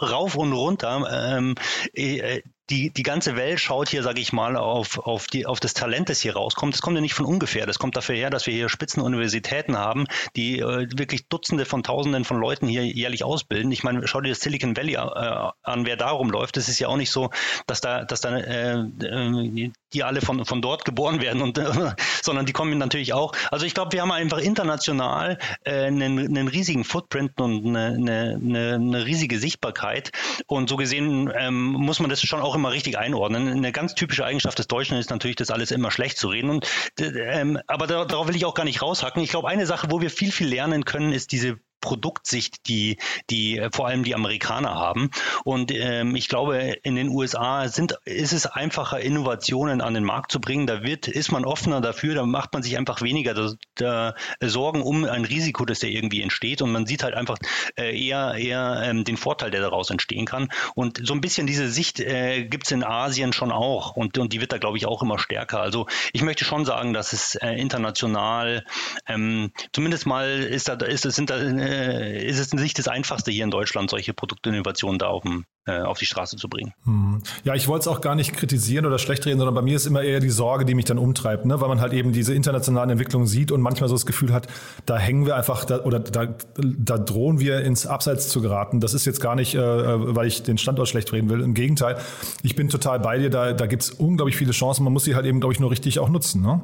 rauf 0.00 0.34
und 0.36 0.52
runter. 0.52 1.36
Ähm, 1.36 1.54
äh, 1.92 2.42
die, 2.70 2.90
die 2.90 3.02
ganze 3.02 3.36
Welt 3.36 3.60
schaut 3.60 3.88
hier, 3.88 4.02
sage 4.02 4.20
ich 4.20 4.32
mal, 4.32 4.56
auf, 4.56 4.98
auf, 4.98 5.26
die, 5.26 5.46
auf 5.46 5.60
das 5.60 5.74
Talent, 5.74 6.08
das 6.08 6.20
hier 6.20 6.34
rauskommt. 6.34 6.74
Das 6.74 6.82
kommt 6.82 6.96
ja 6.96 7.00
nicht 7.00 7.14
von 7.14 7.24
ungefähr. 7.24 7.66
Das 7.66 7.78
kommt 7.78 7.96
dafür 7.96 8.14
her, 8.14 8.30
dass 8.30 8.46
wir 8.46 8.52
hier 8.52 8.68
Spitzenuniversitäten 8.68 9.78
haben, 9.78 10.06
die 10.36 10.58
äh, 10.58 10.88
wirklich 10.96 11.28
Dutzende 11.28 11.64
von 11.64 11.82
Tausenden 11.82 12.24
von 12.24 12.38
Leuten 12.38 12.68
hier 12.68 12.84
jährlich 12.84 13.24
ausbilden. 13.24 13.72
Ich 13.72 13.84
meine, 13.84 14.06
schau 14.06 14.20
dir 14.20 14.30
das 14.30 14.40
Silicon 14.40 14.76
Valley 14.76 14.94
äh, 14.94 14.98
an, 14.98 15.86
wer 15.86 15.96
da 15.96 16.10
rumläuft. 16.10 16.56
Es 16.56 16.68
ist 16.68 16.78
ja 16.78 16.88
auch 16.88 16.96
nicht 16.96 17.10
so, 17.10 17.30
dass 17.66 17.80
da, 17.80 18.04
dass 18.04 18.20
da 18.20 18.36
äh, 18.36 18.80
äh 18.80 19.70
die 19.92 20.04
alle 20.04 20.20
von, 20.20 20.44
von 20.44 20.62
dort 20.62 20.84
geboren 20.84 21.20
werden, 21.20 21.42
und, 21.42 21.58
äh, 21.58 21.94
sondern 22.22 22.46
die 22.46 22.52
kommen 22.52 22.76
natürlich 22.78 23.12
auch. 23.12 23.32
Also 23.50 23.66
ich 23.66 23.74
glaube, 23.74 23.92
wir 23.92 24.02
haben 24.02 24.12
einfach 24.12 24.38
international 24.38 25.38
äh, 25.64 25.86
einen, 25.86 26.18
einen 26.18 26.48
riesigen 26.48 26.84
Footprint 26.84 27.40
und 27.40 27.66
eine, 27.66 27.94
eine, 27.94 28.74
eine 28.74 29.06
riesige 29.06 29.38
Sichtbarkeit. 29.38 30.12
Und 30.46 30.68
so 30.68 30.76
gesehen 30.76 31.32
ähm, 31.36 31.72
muss 31.72 32.00
man 32.00 32.10
das 32.10 32.22
schon 32.22 32.40
auch 32.40 32.54
immer 32.54 32.72
richtig 32.72 32.98
einordnen. 32.98 33.48
Eine 33.48 33.72
ganz 33.72 33.94
typische 33.94 34.24
Eigenschaft 34.24 34.58
des 34.58 34.66
Deutschen 34.66 34.96
ist 34.98 35.10
natürlich, 35.10 35.36
das 35.36 35.50
alles 35.50 35.70
immer 35.70 35.90
schlecht 35.90 36.18
zu 36.18 36.28
reden. 36.28 36.50
Und, 36.50 36.66
ähm, 37.00 37.58
aber 37.66 37.86
darauf 37.86 38.28
will 38.28 38.36
ich 38.36 38.44
auch 38.44 38.54
gar 38.54 38.64
nicht 38.64 38.82
raushacken. 38.82 39.22
Ich 39.22 39.30
glaube, 39.30 39.48
eine 39.48 39.66
Sache, 39.66 39.88
wo 39.90 40.00
wir 40.00 40.10
viel, 40.10 40.32
viel 40.32 40.48
lernen 40.48 40.84
können, 40.84 41.12
ist 41.12 41.32
diese 41.32 41.58
Produktsicht, 41.80 42.68
die, 42.68 42.98
die 43.30 43.58
äh, 43.58 43.70
vor 43.72 43.86
allem 43.86 44.04
die 44.04 44.14
Amerikaner 44.14 44.74
haben. 44.74 45.10
Und 45.44 45.72
ähm, 45.72 46.16
ich 46.16 46.28
glaube, 46.28 46.58
in 46.82 46.96
den 46.96 47.08
USA 47.08 47.68
sind, 47.68 47.98
ist 48.04 48.32
es 48.32 48.46
einfacher, 48.46 49.00
Innovationen 49.00 49.80
an 49.80 49.94
den 49.94 50.04
Markt 50.04 50.32
zu 50.32 50.40
bringen. 50.40 50.66
Da 50.66 50.82
wird, 50.82 51.08
ist 51.08 51.32
man 51.32 51.44
offener 51.44 51.80
dafür, 51.80 52.14
da 52.14 52.26
macht 52.26 52.52
man 52.52 52.62
sich 52.62 52.76
einfach 52.76 53.02
weniger 53.02 53.34
da, 53.34 53.52
da 53.74 54.14
Sorgen 54.40 54.82
um 54.82 55.04
ein 55.04 55.24
Risiko, 55.24 55.64
das 55.64 55.80
da 55.80 55.86
irgendwie 55.86 56.22
entsteht. 56.22 56.62
Und 56.62 56.72
man 56.72 56.86
sieht 56.86 57.02
halt 57.02 57.14
einfach 57.14 57.38
äh, 57.76 57.98
eher, 57.98 58.34
eher 58.34 58.82
ähm, 58.84 59.04
den 59.04 59.16
Vorteil, 59.16 59.50
der 59.50 59.60
daraus 59.60 59.90
entstehen 59.90 60.26
kann. 60.26 60.48
Und 60.74 61.00
so 61.06 61.14
ein 61.14 61.20
bisschen 61.20 61.46
diese 61.46 61.68
Sicht 61.68 62.00
äh, 62.00 62.44
gibt 62.44 62.64
es 62.64 62.72
in 62.72 62.84
Asien 62.84 63.32
schon 63.32 63.52
auch. 63.52 63.96
Und, 63.96 64.18
und 64.18 64.32
die 64.32 64.40
wird 64.40 64.52
da, 64.52 64.58
glaube 64.58 64.76
ich, 64.76 64.86
auch 64.86 65.02
immer 65.02 65.18
stärker. 65.18 65.60
Also 65.60 65.86
ich 66.12 66.22
möchte 66.22 66.44
schon 66.44 66.64
sagen, 66.64 66.92
dass 66.92 67.12
es 67.12 67.34
äh, 67.36 67.52
international 67.52 68.64
ähm, 69.06 69.52
zumindest 69.72 70.06
mal 70.06 70.28
ist 70.28 70.68
da, 70.68 70.74
ist, 70.74 71.02
sind 71.02 71.30
da 71.30 71.36
äh, 71.68 72.26
ist 72.26 72.38
es 72.38 72.54
nicht 72.54 72.78
das 72.78 72.88
Einfachste 72.88 73.30
hier 73.30 73.44
in 73.44 73.50
Deutschland, 73.50 73.90
solche 73.90 74.14
Produktinnovationen 74.14 74.98
da 74.98 75.08
auf, 75.08 75.22
dem, 75.22 75.44
äh, 75.66 75.80
auf 75.80 75.98
die 75.98 76.06
Straße 76.06 76.36
zu 76.36 76.48
bringen. 76.48 76.72
Hm. 76.84 77.22
Ja, 77.44 77.54
ich 77.54 77.68
wollte 77.68 77.82
es 77.82 77.88
auch 77.88 78.00
gar 78.00 78.14
nicht 78.14 78.32
kritisieren 78.32 78.86
oder 78.86 78.98
schlecht 78.98 79.26
reden, 79.26 79.38
sondern 79.38 79.54
bei 79.54 79.62
mir 79.62 79.76
ist 79.76 79.86
immer 79.86 80.02
eher 80.02 80.20
die 80.20 80.30
Sorge, 80.30 80.64
die 80.64 80.74
mich 80.74 80.86
dann 80.86 80.98
umtreibt, 80.98 81.44
ne? 81.44 81.60
weil 81.60 81.68
man 81.68 81.80
halt 81.80 81.92
eben 81.92 82.12
diese 82.12 82.34
internationalen 82.34 82.90
Entwicklungen 82.90 83.26
sieht 83.26 83.52
und 83.52 83.60
manchmal 83.60 83.88
so 83.88 83.94
das 83.94 84.06
Gefühl 84.06 84.32
hat, 84.32 84.46
da 84.86 84.96
hängen 84.96 85.26
wir 85.26 85.36
einfach 85.36 85.64
da, 85.64 85.80
oder 85.84 86.00
da, 86.00 86.34
da 86.56 86.98
drohen 86.98 87.38
wir 87.38 87.60
ins 87.60 87.86
Abseits 87.86 88.28
zu 88.28 88.40
geraten. 88.40 88.80
Das 88.80 88.94
ist 88.94 89.04
jetzt 89.04 89.20
gar 89.20 89.34
nicht, 89.34 89.54
äh, 89.54 89.60
weil 89.60 90.26
ich 90.26 90.42
den 90.42 90.56
Standort 90.56 90.88
schlecht 90.88 91.12
reden 91.12 91.28
will. 91.28 91.42
Im 91.42 91.54
Gegenteil, 91.54 91.98
ich 92.42 92.56
bin 92.56 92.68
total 92.68 93.00
bei 93.00 93.18
dir, 93.18 93.30
da, 93.30 93.52
da 93.52 93.66
gibt 93.66 93.82
es 93.82 93.90
unglaublich 93.90 94.36
viele 94.36 94.52
Chancen. 94.52 94.84
Man 94.84 94.92
muss 94.92 95.04
sie 95.04 95.14
halt 95.14 95.26
eben, 95.26 95.40
glaube 95.40 95.52
ich, 95.52 95.60
nur 95.60 95.70
richtig 95.70 95.98
auch 95.98 96.08
nutzen. 96.08 96.42
Ne? 96.42 96.62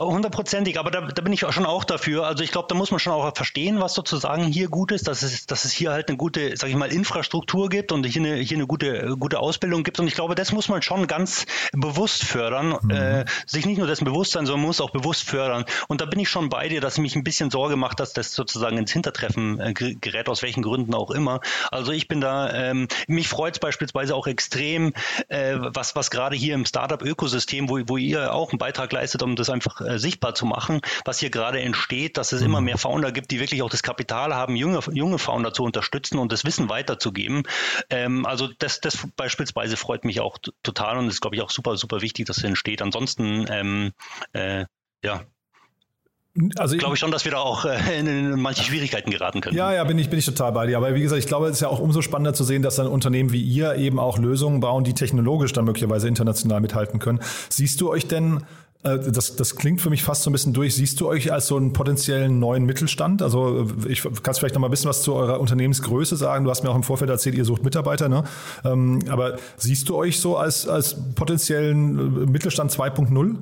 Hundertprozentig, 0.00 0.78
aber 0.78 0.90
da, 0.90 1.02
da, 1.02 1.22
bin 1.22 1.32
ich 1.32 1.44
auch 1.44 1.52
schon 1.52 1.66
auch 1.66 1.84
dafür. 1.84 2.26
Also 2.26 2.42
ich 2.42 2.52
glaube, 2.52 2.68
da 2.68 2.74
muss 2.74 2.90
man 2.90 3.00
schon 3.00 3.12
auch 3.12 3.36
verstehen, 3.36 3.80
was 3.80 3.94
sozusagen 3.94 4.44
hier 4.44 4.68
gut 4.68 4.92
ist, 4.92 5.08
dass 5.08 5.22
es, 5.22 5.46
dass 5.46 5.64
es 5.64 5.72
hier 5.72 5.92
halt 5.92 6.08
eine 6.08 6.16
gute, 6.16 6.56
sag 6.56 6.70
ich 6.70 6.76
mal, 6.76 6.90
Infrastruktur 6.90 7.68
gibt 7.68 7.92
und 7.92 8.04
hier 8.06 8.22
eine, 8.22 8.36
hier 8.36 8.56
eine 8.56 8.66
gute, 8.66 9.16
gute 9.18 9.38
Ausbildung 9.38 9.84
gibt. 9.84 10.00
Und 10.00 10.08
ich 10.08 10.14
glaube, 10.14 10.34
das 10.34 10.52
muss 10.52 10.68
man 10.68 10.80
schon 10.80 11.06
ganz 11.06 11.44
bewusst 11.72 12.24
fördern. 12.24 12.78
Mhm. 12.82 12.90
Äh, 12.90 13.24
sich 13.46 13.66
nicht 13.66 13.78
nur 13.78 13.86
dessen 13.86 14.04
bewusst 14.04 14.32
sein, 14.32 14.46
sondern 14.46 14.66
muss 14.66 14.80
auch 14.80 14.90
bewusst 14.90 15.24
fördern. 15.24 15.64
Und 15.86 16.00
da 16.00 16.06
bin 16.06 16.18
ich 16.20 16.30
schon 16.30 16.48
bei 16.48 16.68
dir, 16.68 16.80
dass 16.80 16.94
ich 16.94 17.02
mich 17.02 17.14
ein 17.14 17.24
bisschen 17.24 17.50
Sorge 17.50 17.76
macht, 17.76 18.00
dass 18.00 18.14
das 18.14 18.32
sozusagen 18.32 18.78
ins 18.78 18.92
Hintertreffen 18.92 19.60
äh, 19.60 19.74
gerät, 19.74 20.28
aus 20.28 20.42
welchen 20.42 20.62
Gründen 20.62 20.94
auch 20.94 21.10
immer. 21.10 21.40
Also 21.70 21.92
ich 21.92 22.08
bin 22.08 22.20
da, 22.20 22.52
ähm, 22.52 22.88
mich 23.06 23.28
freut 23.28 23.54
es 23.54 23.58
beispielsweise 23.58 24.14
auch 24.14 24.26
extrem, 24.26 24.94
äh, 25.28 25.56
was, 25.58 25.94
was 25.94 26.10
gerade 26.10 26.36
hier 26.36 26.54
im 26.54 26.64
Startup-Ökosystem, 26.64 27.68
wo, 27.68 27.78
wo 27.86 27.96
ihr 27.96 28.32
auch 28.32 28.50
einen 28.50 28.58
Beitrag 28.58 28.92
leistet, 28.92 29.22
um 29.22 29.36
das 29.36 29.50
einfach 29.58 29.80
äh, 29.80 29.98
sichtbar 29.98 30.34
zu 30.34 30.46
machen, 30.46 30.80
was 31.04 31.18
hier 31.18 31.30
gerade 31.30 31.60
entsteht, 31.60 32.16
dass 32.16 32.32
es 32.32 32.42
immer 32.42 32.60
mhm. 32.60 32.66
mehr 32.66 32.78
Founder 32.78 33.12
gibt, 33.12 33.30
die 33.30 33.40
wirklich 33.40 33.62
auch 33.62 33.70
das 33.70 33.82
Kapital 33.82 34.34
haben, 34.34 34.56
junge, 34.56 34.80
junge 34.92 35.18
Founder 35.18 35.52
zu 35.52 35.64
unterstützen 35.64 36.18
und 36.18 36.32
das 36.32 36.44
Wissen 36.44 36.68
weiterzugeben. 36.68 37.42
Ähm, 37.90 38.26
also 38.26 38.48
das, 38.58 38.80
das 38.80 38.98
beispielsweise 39.16 39.76
freut 39.76 40.04
mich 40.04 40.20
auch 40.20 40.38
total 40.62 40.98
und 40.98 41.08
ist, 41.08 41.20
glaube 41.20 41.36
ich, 41.36 41.42
auch 41.42 41.50
super, 41.50 41.76
super 41.76 42.00
wichtig, 42.00 42.26
dass 42.26 42.38
es 42.38 42.44
entsteht. 42.44 42.82
Ansonsten, 42.82 43.46
ähm, 43.50 43.92
äh, 44.32 44.64
ja, 45.02 45.24
also 46.56 46.76
glaube 46.76 46.94
ich 46.94 47.00
schon, 47.00 47.10
dass 47.10 47.24
wir 47.24 47.32
da 47.32 47.38
auch 47.38 47.64
äh, 47.64 47.98
in, 47.98 48.40
manche 48.40 48.62
Schwierigkeiten 48.62 49.10
geraten 49.10 49.40
können. 49.40 49.56
Ja, 49.56 49.72
ja, 49.72 49.82
bin 49.84 49.98
ich, 49.98 50.08
bin 50.08 50.18
ich 50.18 50.26
total 50.26 50.52
bei 50.52 50.66
dir. 50.66 50.76
Aber 50.76 50.94
wie 50.94 51.00
gesagt, 51.00 51.18
ich 51.18 51.26
glaube, 51.26 51.46
es 51.46 51.54
ist 51.54 51.60
ja 51.60 51.68
auch 51.68 51.80
umso 51.80 52.02
spannender 52.02 52.34
zu 52.34 52.44
sehen, 52.44 52.62
dass 52.62 52.76
dann 52.76 52.86
Unternehmen 52.86 53.32
wie 53.32 53.42
ihr 53.42 53.74
eben 53.74 53.98
auch 53.98 54.18
Lösungen 54.18 54.60
bauen, 54.60 54.84
die 54.84 54.94
technologisch 54.94 55.52
dann 55.52 55.64
möglicherweise 55.64 56.06
international 56.06 56.60
mithalten 56.60 57.00
können. 57.00 57.20
Siehst 57.48 57.80
du 57.80 57.90
euch 57.90 58.06
denn 58.06 58.44
das, 58.82 59.34
das 59.34 59.56
klingt 59.56 59.80
für 59.80 59.90
mich 59.90 60.04
fast 60.04 60.22
so 60.22 60.30
ein 60.30 60.32
bisschen 60.32 60.52
durch. 60.52 60.76
Siehst 60.76 61.00
du 61.00 61.08
euch 61.08 61.32
als 61.32 61.48
so 61.48 61.56
einen 61.56 61.72
potenziellen 61.72 62.38
neuen 62.38 62.64
Mittelstand? 62.64 63.22
Also 63.22 63.68
äh, 63.84 63.88
ich 63.88 64.02
kannst 64.22 64.38
vielleicht 64.38 64.54
noch 64.54 64.60
mal 64.60 64.68
ein 64.68 64.70
bisschen 64.70 64.88
was 64.88 65.02
zu 65.02 65.14
eurer 65.14 65.40
Unternehmensgröße 65.40 66.16
sagen. 66.16 66.44
Du 66.44 66.50
hast 66.50 66.62
mir 66.62 66.70
auch 66.70 66.76
im 66.76 66.84
Vorfeld 66.84 67.10
erzählt, 67.10 67.34
ihr 67.34 67.44
sucht 67.44 67.64
Mitarbeiter. 67.64 68.08
Ne? 68.08 68.22
Ähm, 68.64 69.00
aber 69.08 69.38
siehst 69.56 69.88
du 69.88 69.96
euch 69.96 70.20
so 70.20 70.36
als, 70.36 70.68
als 70.68 70.96
potenziellen 71.16 72.22
äh, 72.22 72.26
Mittelstand 72.26 72.70
2.0? 72.70 73.36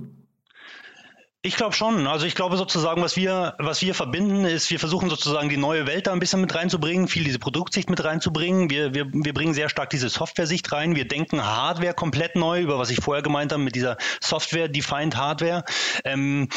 Ich 1.46 1.54
glaube 1.54 1.76
schon. 1.76 2.08
Also 2.08 2.26
ich 2.26 2.34
glaube 2.34 2.56
sozusagen, 2.56 3.02
was 3.02 3.16
wir, 3.16 3.54
was 3.60 3.80
wir 3.80 3.94
verbinden, 3.94 4.44
ist, 4.44 4.68
wir 4.72 4.80
versuchen 4.80 5.08
sozusagen 5.08 5.48
die 5.48 5.56
neue 5.56 5.86
Welt 5.86 6.08
da 6.08 6.12
ein 6.12 6.18
bisschen 6.18 6.40
mit 6.40 6.52
reinzubringen, 6.52 7.06
viel 7.06 7.22
diese 7.22 7.38
Produktsicht 7.38 7.88
mit 7.88 8.02
reinzubringen. 8.02 8.68
Wir, 8.68 8.94
wir, 8.94 9.06
wir 9.12 9.32
bringen 9.32 9.54
sehr 9.54 9.68
stark 9.68 9.90
diese 9.90 10.08
Software-Sicht 10.08 10.72
rein. 10.72 10.96
Wir 10.96 11.06
denken 11.06 11.46
Hardware 11.46 11.94
komplett 11.94 12.34
neu, 12.34 12.62
über 12.62 12.80
was 12.80 12.90
ich 12.90 12.98
vorher 12.98 13.22
gemeint 13.22 13.52
habe, 13.52 13.62
mit 13.62 13.76
dieser 13.76 13.96
Software-Defined 14.20 15.16
Hardware. 15.16 15.62
Ähm, 16.04 16.48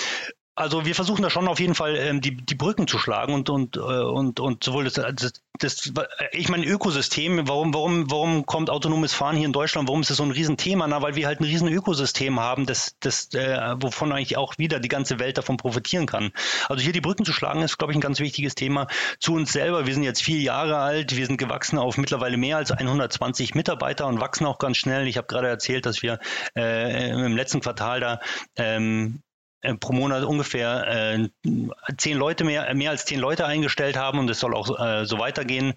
also 0.60 0.86
wir 0.86 0.93
versuchen 0.93 1.22
da 1.22 1.30
schon 1.30 1.48
auf 1.48 1.60
jeden 1.62 1.74
Fall 1.74 1.95
ähm, 1.95 2.19
die, 2.19 2.36
die 2.36 2.56
Brücken 2.56 2.86
zu 2.86 3.00
schlagen 3.00 3.34
und 3.34 3.50
und 3.50 3.78
äh, 3.78 3.80
und 3.80 4.41
und 4.41 4.62
sowohl 4.62 4.84
das, 4.84 4.95
das, 4.95 5.32
das 5.58 5.93
ich 6.34 6.50
meine 6.50 6.65
Ökosystem, 6.65 7.48
warum 7.48 7.74
warum 7.74 8.12
warum 8.12 8.45
kommt 8.45 8.69
autonomes 8.69 9.13
Fahren 9.13 9.38
hier 9.38 9.45
in 9.45 9.54
Deutschland? 9.54 9.88
Warum 9.88 10.02
ist 10.02 10.10
es 10.10 10.17
so 10.17 10.24
ein 10.24 10.32
Riesenthema? 10.32 10.86
Na, 10.86 11.02
weil 11.02 11.15
wir 11.15 11.28
halt 11.28 11.39
ein 11.39 11.45
riesen 11.45 11.69
Ökosystem 11.69 12.41
haben, 12.41 12.65
das 12.65 12.98
das 13.00 13.34
äh, 13.34 13.76
wovon 13.80 14.12
eigentlich 14.12 14.36
auch 14.36 14.58
wieder 14.58 14.82
die 14.82 14.89
ganze 14.89 15.17
Welt 15.17 15.38
davon 15.38 15.56
profitieren 15.56 16.06
kann. 16.06 16.32
Also 16.67 16.84
hier 16.84 16.91
die 16.91 17.00
Brücken 17.00 17.24
zu 17.24 17.32
schlagen 17.32 17.62
ist, 17.62 17.78
glaube 17.78 17.93
ich, 17.93 17.98
ein 17.98 18.02
ganz 18.02 18.19
wichtiges 18.19 18.54
Thema 18.54 18.88
zu 19.22 19.36
uns 19.36 19.54
selber. 19.54 19.88
Wir 19.88 19.93
sind 19.93 20.04
jetzt 20.04 20.22
vier 20.22 20.41
Jahre 20.41 20.80
alt, 20.80 21.15
wir 21.15 21.26
sind 21.26 21.38
gewachsen 21.38 21.80
auf 21.80 21.98
mittlerweile 21.98 22.36
mehr 22.36 22.58
als 22.58 22.72
120 22.72 23.56
Mitarbeiter 23.56 24.08
und 24.08 24.19
wachsen 24.19 24.45
auch 24.45 24.60
ganz 24.60 24.76
schnell. 24.76 25.08
Ich 25.08 25.15
habe 25.15 25.28
gerade 25.28 25.48
erzählt, 25.48 25.86
dass 25.86 26.02
wir 26.02 26.19
äh, 26.58 27.12
im 27.12 27.38
letzten 27.38 27.62
Quartal 27.62 28.02
da 28.02 28.19
ähm, 28.58 29.22
äh, 29.26 29.28
pro 29.80 29.93
Monat 29.93 30.24
ungefähr 30.24 30.88
äh, 30.88 31.30
zehn 31.98 32.17
Leute 32.17 32.43
mehr, 32.43 32.74
mehr 32.76 32.91
als 32.91 33.06
zehn 33.06 33.19
Leute 33.19 33.45
eingestellt 33.45 33.98
haben 33.98 34.19
und 34.19 34.30
es 34.30 34.39
soll 34.39 34.56
auch 34.56 34.80
äh, 34.80 35.06
so 35.06 35.19
weitergehen. 35.19 35.74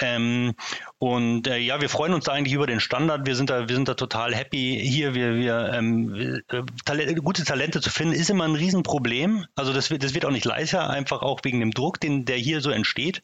Ähm, 0.00 0.54
und 1.02 1.46
äh, 1.46 1.56
ja, 1.56 1.80
wir 1.80 1.88
freuen 1.88 2.12
uns 2.12 2.26
da 2.26 2.32
eigentlich 2.32 2.52
über 2.52 2.66
den 2.66 2.78
Standard. 2.78 3.26
Wir 3.26 3.34
sind 3.34 3.48
da, 3.48 3.66
wir 3.66 3.74
sind 3.74 3.88
da 3.88 3.94
total 3.94 4.34
happy 4.34 4.78
hier. 4.84 5.14
Wir, 5.14 5.34
wir 5.34 5.72
ähm, 5.72 6.42
äh, 6.46 6.62
Talente, 6.84 7.14
gute 7.14 7.42
Talente 7.42 7.80
zu 7.80 7.88
finden, 7.88 8.12
ist 8.12 8.28
immer 8.28 8.44
ein 8.44 8.54
Riesenproblem. 8.54 9.46
Also 9.54 9.72
das 9.72 9.90
wird, 9.90 10.04
das 10.04 10.12
wird 10.12 10.26
auch 10.26 10.30
nicht 10.30 10.44
leichter, 10.44 10.90
einfach 10.90 11.22
auch 11.22 11.40
wegen 11.42 11.60
dem 11.60 11.70
Druck, 11.70 12.00
den, 12.00 12.26
der 12.26 12.36
hier 12.36 12.60
so 12.60 12.68
entsteht. 12.68 13.22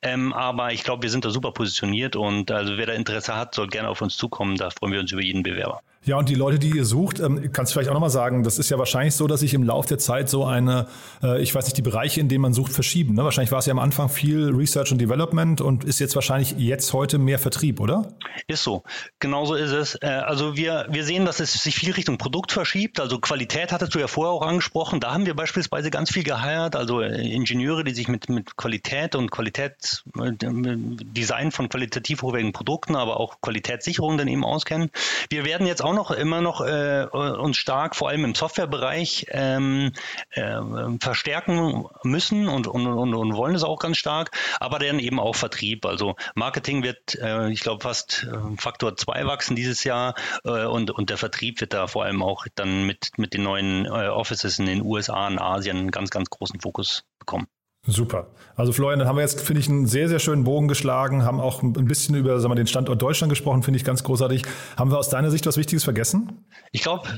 Ähm, 0.00 0.32
aber 0.32 0.72
ich 0.72 0.84
glaube, 0.84 1.02
wir 1.02 1.10
sind 1.10 1.26
da 1.26 1.28
super 1.28 1.52
positioniert 1.52 2.16
und 2.16 2.50
also 2.50 2.78
wer 2.78 2.86
da 2.86 2.94
Interesse 2.94 3.36
hat, 3.36 3.54
soll 3.54 3.68
gerne 3.68 3.90
auf 3.90 4.00
uns 4.00 4.16
zukommen. 4.16 4.56
Da 4.56 4.70
freuen 4.70 4.94
wir 4.94 5.00
uns 5.00 5.12
über 5.12 5.22
jeden 5.22 5.42
Bewerber. 5.42 5.82
Ja, 6.04 6.16
und 6.16 6.28
die 6.30 6.34
Leute, 6.34 6.58
die 6.58 6.70
ihr 6.70 6.86
sucht, 6.86 7.20
ähm, 7.20 7.50
kannst 7.52 7.70
du 7.70 7.74
vielleicht 7.74 7.90
auch 7.90 7.94
nochmal 7.94 8.08
sagen, 8.08 8.42
das 8.42 8.58
ist 8.58 8.70
ja 8.70 8.78
wahrscheinlich 8.78 9.14
so, 9.14 9.26
dass 9.26 9.40
sich 9.40 9.52
im 9.52 9.62
Laufe 9.62 9.88
der 9.88 9.98
Zeit 9.98 10.30
so 10.30 10.46
eine, 10.46 10.86
äh, 11.22 11.42
ich 11.42 11.54
weiß 11.54 11.66
nicht, 11.66 11.76
die 11.76 11.82
Bereiche, 11.82 12.20
in 12.20 12.30
denen 12.30 12.40
man 12.40 12.54
sucht, 12.54 12.72
verschieben. 12.72 13.14
Ne? 13.14 13.24
Wahrscheinlich 13.24 13.52
war 13.52 13.58
es 13.58 13.66
ja 13.66 13.72
am 13.72 13.78
Anfang 13.78 14.08
viel 14.08 14.48
Research 14.48 14.90
und 14.90 15.02
Development 15.02 15.60
und 15.60 15.84
ist 15.84 15.98
jetzt 15.98 16.14
wahrscheinlich 16.14 16.52
jetzt 16.56 16.94
heute 16.94 17.17
mehr 17.24 17.38
Vertrieb, 17.38 17.80
oder? 17.80 18.14
Ist 18.46 18.62
so. 18.62 18.82
Genauso 19.18 19.54
ist 19.54 19.72
es. 19.72 19.98
Äh, 20.02 20.06
also 20.06 20.56
wir, 20.56 20.86
wir 20.88 21.04
sehen, 21.04 21.24
dass 21.24 21.40
es 21.40 21.52
sich 21.52 21.74
viel 21.74 21.92
Richtung 21.92 22.18
Produkt 22.18 22.52
verschiebt. 22.52 23.00
Also 23.00 23.18
Qualität 23.18 23.72
hattest 23.72 23.94
du 23.94 23.98
ja 23.98 24.06
vorher 24.06 24.32
auch 24.32 24.42
angesprochen. 24.42 25.00
Da 25.00 25.12
haben 25.12 25.26
wir 25.26 25.34
beispielsweise 25.34 25.90
ganz 25.90 26.10
viel 26.10 26.24
geheiert. 26.24 26.76
Also 26.76 27.00
äh, 27.00 27.28
Ingenieure, 27.28 27.84
die 27.84 27.94
sich 27.94 28.08
mit, 28.08 28.28
mit 28.28 28.56
Qualität 28.56 29.14
und 29.14 29.30
Qualitätsdesign 29.30 31.50
von 31.50 31.68
qualitativ 31.68 32.22
hochwertigen 32.22 32.52
Produkten, 32.52 32.96
aber 32.96 33.20
auch 33.20 33.40
Qualitätssicherung 33.40 34.18
dann 34.18 34.28
eben 34.28 34.44
auskennen. 34.44 34.90
Wir 35.30 35.44
werden 35.44 35.66
jetzt 35.66 35.82
auch 35.82 35.94
noch 35.94 36.10
immer 36.10 36.40
noch 36.40 36.60
äh, 36.60 37.06
uns 37.12 37.56
stark, 37.56 37.96
vor 37.96 38.08
allem 38.08 38.24
im 38.24 38.34
Softwarebereich, 38.34 39.26
ähm, 39.30 39.92
äh, 40.30 40.58
verstärken 41.00 41.86
müssen 42.02 42.48
und, 42.48 42.66
und, 42.66 42.86
und, 42.86 43.14
und, 43.14 43.36
wollen 43.36 43.54
es 43.54 43.62
auch 43.62 43.78
ganz 43.78 43.96
stark, 43.96 44.30
aber 44.60 44.78
dann 44.78 44.98
eben 44.98 45.20
auch 45.20 45.34
Vertrieb. 45.34 45.86
Also 45.86 46.16
Marketing 46.34 46.82
wird, 46.82 47.07
äh, 47.16 47.50
ich 47.50 47.60
glaube, 47.60 47.82
fast 47.82 48.26
äh, 48.30 48.56
Faktor 48.56 48.96
2 48.96 49.26
wachsen 49.26 49.56
dieses 49.56 49.84
Jahr 49.84 50.14
äh, 50.44 50.64
und, 50.64 50.90
und 50.90 51.10
der 51.10 51.16
Vertrieb 51.16 51.60
wird 51.60 51.72
da 51.72 51.86
vor 51.86 52.04
allem 52.04 52.22
auch 52.22 52.46
dann 52.54 52.84
mit, 52.84 53.10
mit 53.16 53.34
den 53.34 53.42
neuen 53.42 53.86
äh, 53.86 54.08
Offices 54.08 54.58
in 54.58 54.66
den 54.66 54.82
USA 54.82 55.26
und 55.26 55.38
Asien 55.38 55.76
einen 55.76 55.90
ganz, 55.90 56.10
ganz 56.10 56.30
großen 56.30 56.60
Fokus 56.60 57.04
bekommen. 57.18 57.46
Super. 57.86 58.30
Also 58.54 58.72
Florian, 58.72 58.98
dann 58.98 59.08
haben 59.08 59.16
wir 59.16 59.22
jetzt, 59.22 59.40
finde 59.40 59.60
ich, 59.60 59.68
einen 59.68 59.86
sehr, 59.86 60.08
sehr 60.08 60.18
schönen 60.18 60.44
Bogen 60.44 60.68
geschlagen, 60.68 61.24
haben 61.24 61.40
auch 61.40 61.62
ein 61.62 61.72
bisschen 61.72 62.14
über 62.16 62.38
sagen 62.40 62.50
wir, 62.50 62.56
den 62.56 62.66
Standort 62.66 63.00
Deutschland 63.00 63.30
gesprochen, 63.30 63.62
finde 63.62 63.78
ich 63.78 63.84
ganz 63.84 64.04
großartig. 64.04 64.42
Haben 64.76 64.90
wir 64.90 64.98
aus 64.98 65.08
deiner 65.08 65.30
Sicht 65.30 65.46
was 65.46 65.56
Wichtiges 65.56 65.84
vergessen? 65.84 66.44
Ich 66.72 66.82
glaube, 66.82 67.08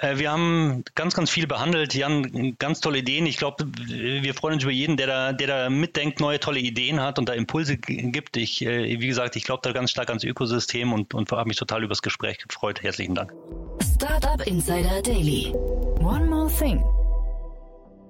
wir 0.00 0.30
haben 0.30 0.84
ganz, 0.94 1.14
ganz 1.14 1.28
viel 1.30 1.46
behandelt. 1.46 1.94
Jan, 1.94 2.56
ganz 2.58 2.80
tolle 2.80 2.98
Ideen. 2.98 3.26
Ich 3.26 3.36
glaube, 3.36 3.66
wir 3.86 4.32
freuen 4.34 4.54
uns 4.54 4.62
über 4.62 4.72
jeden, 4.72 4.96
der 4.96 5.06
da, 5.06 5.32
der 5.32 5.46
da 5.46 5.70
mitdenkt, 5.70 6.20
neue 6.20 6.38
tolle 6.38 6.60
Ideen 6.60 7.00
hat 7.00 7.18
und 7.18 7.28
da 7.28 7.32
Impulse 7.32 7.76
gibt. 7.76 8.36
Ich, 8.36 8.64
äh, 8.64 9.00
wie 9.00 9.06
gesagt, 9.06 9.34
ich 9.36 9.44
glaube 9.44 9.60
da 9.64 9.72
ganz 9.72 9.90
stark 9.90 10.08
ans 10.08 10.24
Ökosystem 10.24 10.92
und, 10.92 11.14
und 11.14 11.30
habe 11.32 11.48
mich 11.48 11.56
total 11.56 11.82
über 11.82 11.90
das 11.90 12.02
Gespräch 12.02 12.38
gefreut. 12.38 12.82
Herzlichen 12.82 13.14
Dank. 13.14 13.32
Startup 13.96 14.46
Insider 14.46 15.02
Daily. 15.02 15.52
One 16.00 16.26
more 16.26 16.50
thing. 16.50 16.82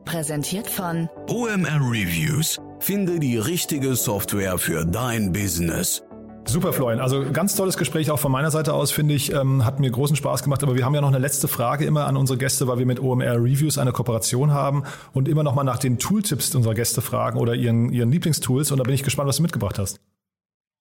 Präsentiert 0.04 0.68
von 0.68 1.08
OMR 1.28 1.80
Reviews. 1.80 2.58
Finde 2.80 3.18
die 3.18 3.38
richtige 3.38 3.94
Software 3.94 4.58
für 4.58 4.84
dein 4.84 5.32
Business. 5.32 6.02
Super, 6.48 6.72
Florian. 6.72 7.00
Also 7.00 7.24
ganz 7.30 7.54
tolles 7.56 7.76
Gespräch 7.76 8.10
auch 8.10 8.18
von 8.18 8.32
meiner 8.32 8.50
Seite 8.50 8.72
aus, 8.72 8.90
finde 8.90 9.12
ich. 9.14 9.32
Ähm, 9.32 9.66
hat 9.66 9.80
mir 9.80 9.90
großen 9.90 10.16
Spaß 10.16 10.42
gemacht. 10.42 10.62
Aber 10.62 10.76
wir 10.76 10.84
haben 10.84 10.94
ja 10.94 11.02
noch 11.02 11.08
eine 11.08 11.18
letzte 11.18 11.46
Frage 11.46 11.84
immer 11.84 12.06
an 12.06 12.16
unsere 12.16 12.38
Gäste, 12.38 12.66
weil 12.66 12.78
wir 12.78 12.86
mit 12.86 13.00
OMR 13.00 13.36
Reviews 13.36 13.76
eine 13.76 13.92
Kooperation 13.92 14.50
haben 14.50 14.84
und 15.12 15.28
immer 15.28 15.42
noch 15.42 15.54
mal 15.54 15.64
nach 15.64 15.78
den 15.78 15.98
Tooltips 15.98 16.54
unserer 16.54 16.74
Gäste 16.74 17.02
fragen 17.02 17.38
oder 17.38 17.54
ihren, 17.54 17.92
ihren 17.92 18.10
Lieblingstools. 18.10 18.72
Und 18.72 18.78
da 18.78 18.84
bin 18.84 18.94
ich 18.94 19.02
gespannt, 19.02 19.28
was 19.28 19.36
du 19.36 19.42
mitgebracht 19.42 19.78
hast. 19.78 20.00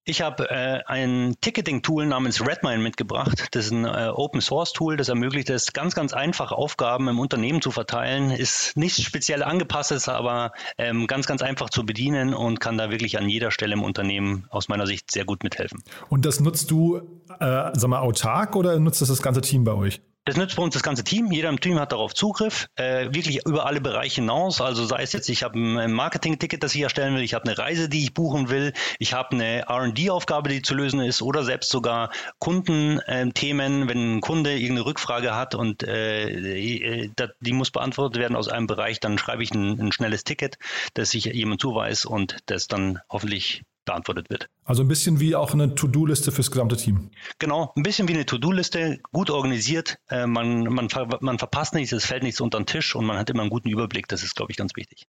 Ich 0.10 0.22
habe 0.22 0.50
äh, 0.50 0.84
ein 0.86 1.36
Ticketing-Tool 1.42 2.06
namens 2.06 2.40
Redmine 2.40 2.78
mitgebracht. 2.78 3.50
Das 3.52 3.66
ist 3.66 3.72
ein 3.72 3.84
äh, 3.84 4.08
Open-Source-Tool, 4.08 4.96
das 4.96 5.10
ermöglicht 5.10 5.50
es, 5.50 5.74
ganz, 5.74 5.96
ganz 5.96 6.14
einfach 6.14 6.54
Aufgaben 6.54 7.10
im 7.10 7.20
Unternehmen 7.20 7.62
zu 7.62 7.72
verteilen. 7.72 8.32
Ist 8.32 8.78
nicht 8.78 9.04
speziell 9.04 9.44
angepasst, 9.44 9.92
ist 9.92 10.08
aber 10.08 10.54
ähm, 10.78 11.08
ganz, 11.08 11.28
ganz 11.28 11.42
einfach 11.42 11.70
zu 11.70 11.86
bedienen 11.86 12.34
und 12.34 12.62
kann 12.62 12.78
da 12.78 12.90
wirklich 12.90 13.18
an 13.18 13.28
jeder 13.28 13.52
Stelle 13.52 13.74
im 13.74 13.84
Unternehmen 13.84 14.46
aus 14.50 14.70
meiner 14.70 14.88
Sicht 14.88 15.12
sehr 15.12 15.26
gut 15.26 15.44
mithelfen. 15.44 15.84
Und 16.08 16.26
das 16.26 16.40
nutzt 16.40 16.72
du, 16.72 17.02
äh, 17.42 17.72
sag 17.74 17.88
mal, 17.88 18.00
autark 18.00 18.56
oder 18.56 18.80
nutzt 18.80 19.02
das 19.02 19.10
das 19.10 19.22
ganze 19.22 19.42
Team 19.42 19.66
bei 19.66 19.74
euch? 19.74 20.00
Das 20.28 20.36
nützt 20.36 20.58
bei 20.58 20.64
uns 20.64 20.74
das 20.74 20.84
ganze 20.84 21.06
Team. 21.06 21.32
Jeder 21.32 21.48
im 21.48 21.62
Team 21.62 21.80
hat 21.80 21.94
darauf 21.94 22.14
Zugriff, 22.14 22.68
äh, 22.76 23.06
wirklich 23.14 23.46
über 23.46 23.66
alle 23.66 23.80
Bereiche 23.80 24.16
hinaus. 24.16 24.60
Also 24.60 24.86
sei 24.86 25.02
es 25.02 25.14
jetzt, 25.14 25.30
ich 25.30 25.42
habe 25.42 25.58
ein 25.58 25.94
Marketing-Ticket, 25.94 26.62
das 26.62 26.76
ich 26.76 26.82
erstellen 26.82 27.16
will, 27.16 27.24
ich 27.24 27.34
habe 27.34 27.46
eine 27.46 27.58
Reise, 27.58 27.88
die 27.88 28.04
ich 28.04 28.14
buchen 28.14 28.50
will, 28.50 28.74
ich 29.00 29.14
habe 29.14 29.32
eine 29.32 29.70
R&D-Aufgabe, 29.70 30.50
die 30.50 30.62
zu 30.62 30.76
lösen 30.76 31.00
ist 31.00 31.22
oder 31.22 31.46
selbst 31.46 31.70
sogar 31.70 32.12
Kundenthemen, 32.40 33.84
äh, 33.84 33.88
wenn 33.88 34.18
ein 34.18 34.20
Kunde 34.22 34.52
irgendeine 34.52 34.86
Rückfrage 34.86 35.34
hat 35.34 35.56
und 35.56 35.84
äh, 35.84 37.06
äh 37.06 37.10
die 37.40 37.54
muss 37.54 37.72
beantwortet 37.72 38.20
werden 38.20 38.36
aus 38.36 38.50
einem 38.50 38.68
Bereich, 38.68 39.00
dann 39.00 39.18
schreibe 39.18 39.44
ich 39.44 39.54
ein, 39.54 39.80
ein 39.80 39.92
schnelles 39.94 40.26
Ticket, 40.26 40.58
das 40.94 41.12
sich 41.12 41.24
jemand 41.24 41.62
zuweist 41.62 42.06
und 42.06 42.36
das 42.48 42.68
dann 42.68 43.00
hoffentlich 43.10 43.64
beantwortet 43.88 44.30
wird. 44.30 44.50
Also 44.64 44.84
ein 44.84 44.88
bisschen 44.88 45.20
wie 45.20 45.36
auch 45.36 45.54
eine 45.54 45.74
To-Do-Liste 45.74 46.32
fürs 46.32 46.52
gesamte 46.52 46.78
Team. 46.78 47.10
Genau, 47.40 47.74
ein 47.76 47.84
bisschen 47.84 48.08
wie 48.08 48.14
eine 48.14 48.26
To-Do-Liste, 48.26 49.00
gut 49.12 49.32
organisiert. 49.32 49.98
Äh, 50.10 50.28
man, 50.28 50.64
man, 50.66 50.88
man 51.22 51.40
verpasst 51.40 51.74
nichts, 51.74 51.92
es 51.92 52.06
fällt 52.06 52.24
nichts 52.24 52.40
unter 52.40 52.60
den 52.60 52.68
Tisch 52.68 52.96
und 52.96 53.06
man 53.06 53.18
hat 53.18 53.30
immer 53.32 53.42
einen 53.42 53.50
guten 53.50 53.70
Überblick. 53.70 54.08
Das 54.08 54.24
ist, 54.24 54.36
glaube 54.36 54.52
ich, 54.52 54.58
ganz 54.58 54.76
wichtig. 54.76 55.08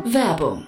Werbung 0.04 0.68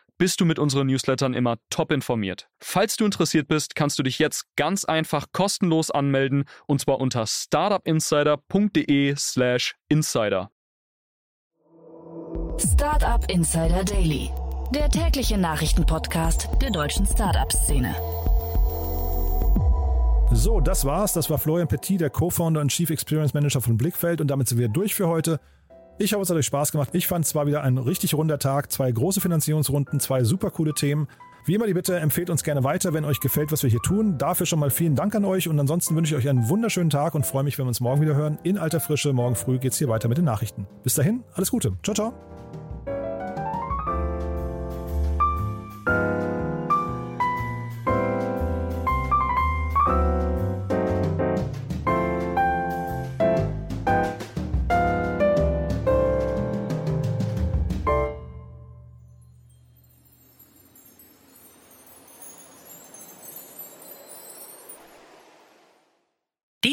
bist 0.21 0.39
du 0.39 0.45
mit 0.45 0.57
unseren 0.59 0.85
Newslettern 0.85 1.33
immer 1.33 1.57
top 1.71 1.91
informiert. 1.91 2.47
Falls 2.59 2.95
du 2.95 3.05
interessiert 3.05 3.47
bist, 3.47 3.73
kannst 3.73 3.97
du 3.97 4.03
dich 4.03 4.19
jetzt 4.19 4.45
ganz 4.55 4.85
einfach 4.85 5.25
kostenlos 5.31 5.89
anmelden 5.89 6.43
und 6.67 6.79
zwar 6.79 6.99
unter 6.99 7.25
startupinsider.de/slash 7.25 9.73
insider. 9.89 10.51
Startup 12.59 13.27
Insider 13.31 13.83
Daily, 13.83 14.29
der 14.75 14.89
tägliche 14.89 15.39
Nachrichtenpodcast 15.39 16.49
der 16.61 16.69
deutschen 16.69 17.07
Startup-Szene. 17.07 17.95
So, 20.33 20.61
das 20.61 20.85
war's. 20.85 21.11
Das 21.13 21.31
war 21.31 21.39
Florian 21.39 21.67
Petit, 21.67 21.99
der 21.99 22.11
Co-Founder 22.11 22.61
und 22.61 22.69
Chief 22.69 22.91
Experience 22.91 23.33
Manager 23.33 23.59
von 23.59 23.75
Blickfeld 23.75 24.21
und 24.21 24.27
damit 24.27 24.47
sind 24.47 24.59
wir 24.59 24.69
durch 24.69 24.93
für 24.93 25.07
heute. 25.07 25.39
Ich 26.01 26.13
hoffe, 26.13 26.23
es 26.23 26.29
hat 26.31 26.37
euch 26.37 26.47
Spaß 26.47 26.71
gemacht. 26.71 26.89
Ich 26.93 27.05
fand 27.05 27.25
es 27.25 27.35
war 27.35 27.45
wieder 27.45 27.61
ein 27.61 27.77
richtig 27.77 28.15
runder 28.15 28.39
Tag. 28.39 28.71
Zwei 28.71 28.91
große 28.91 29.21
Finanzierungsrunden, 29.21 29.99
zwei 29.99 30.23
super 30.23 30.49
coole 30.49 30.73
Themen. 30.73 31.07
Wie 31.45 31.53
immer 31.53 31.67
die 31.67 31.75
Bitte, 31.75 31.99
empfehlt 31.99 32.31
uns 32.31 32.43
gerne 32.43 32.63
weiter, 32.63 32.93
wenn 32.93 33.05
euch 33.05 33.19
gefällt, 33.19 33.51
was 33.51 33.61
wir 33.61 33.69
hier 33.69 33.81
tun. 33.81 34.17
Dafür 34.17 34.47
schon 34.47 34.57
mal 34.57 34.71
vielen 34.71 34.95
Dank 34.95 35.13
an 35.13 35.25
euch 35.25 35.47
und 35.47 35.59
ansonsten 35.59 35.95
wünsche 35.95 36.15
ich 36.15 36.23
euch 36.23 36.29
einen 36.29 36.49
wunderschönen 36.49 36.89
Tag 36.89 37.13
und 37.13 37.25
freue 37.25 37.43
mich, 37.43 37.59
wenn 37.59 37.65
wir 37.65 37.69
uns 37.69 37.81
morgen 37.81 38.01
wieder 38.01 38.15
hören. 38.15 38.39
In 38.41 38.57
alter 38.57 38.79
Frische, 38.79 39.13
morgen 39.13 39.35
früh 39.35 39.59
geht's 39.59 39.77
hier 39.77 39.89
weiter 39.89 40.07
mit 40.07 40.17
den 40.17 40.25
Nachrichten. 40.25 40.67
Bis 40.81 40.95
dahin, 40.95 41.23
alles 41.35 41.51
Gute. 41.51 41.73
Ciao, 41.83 41.93
ciao. 41.93 42.13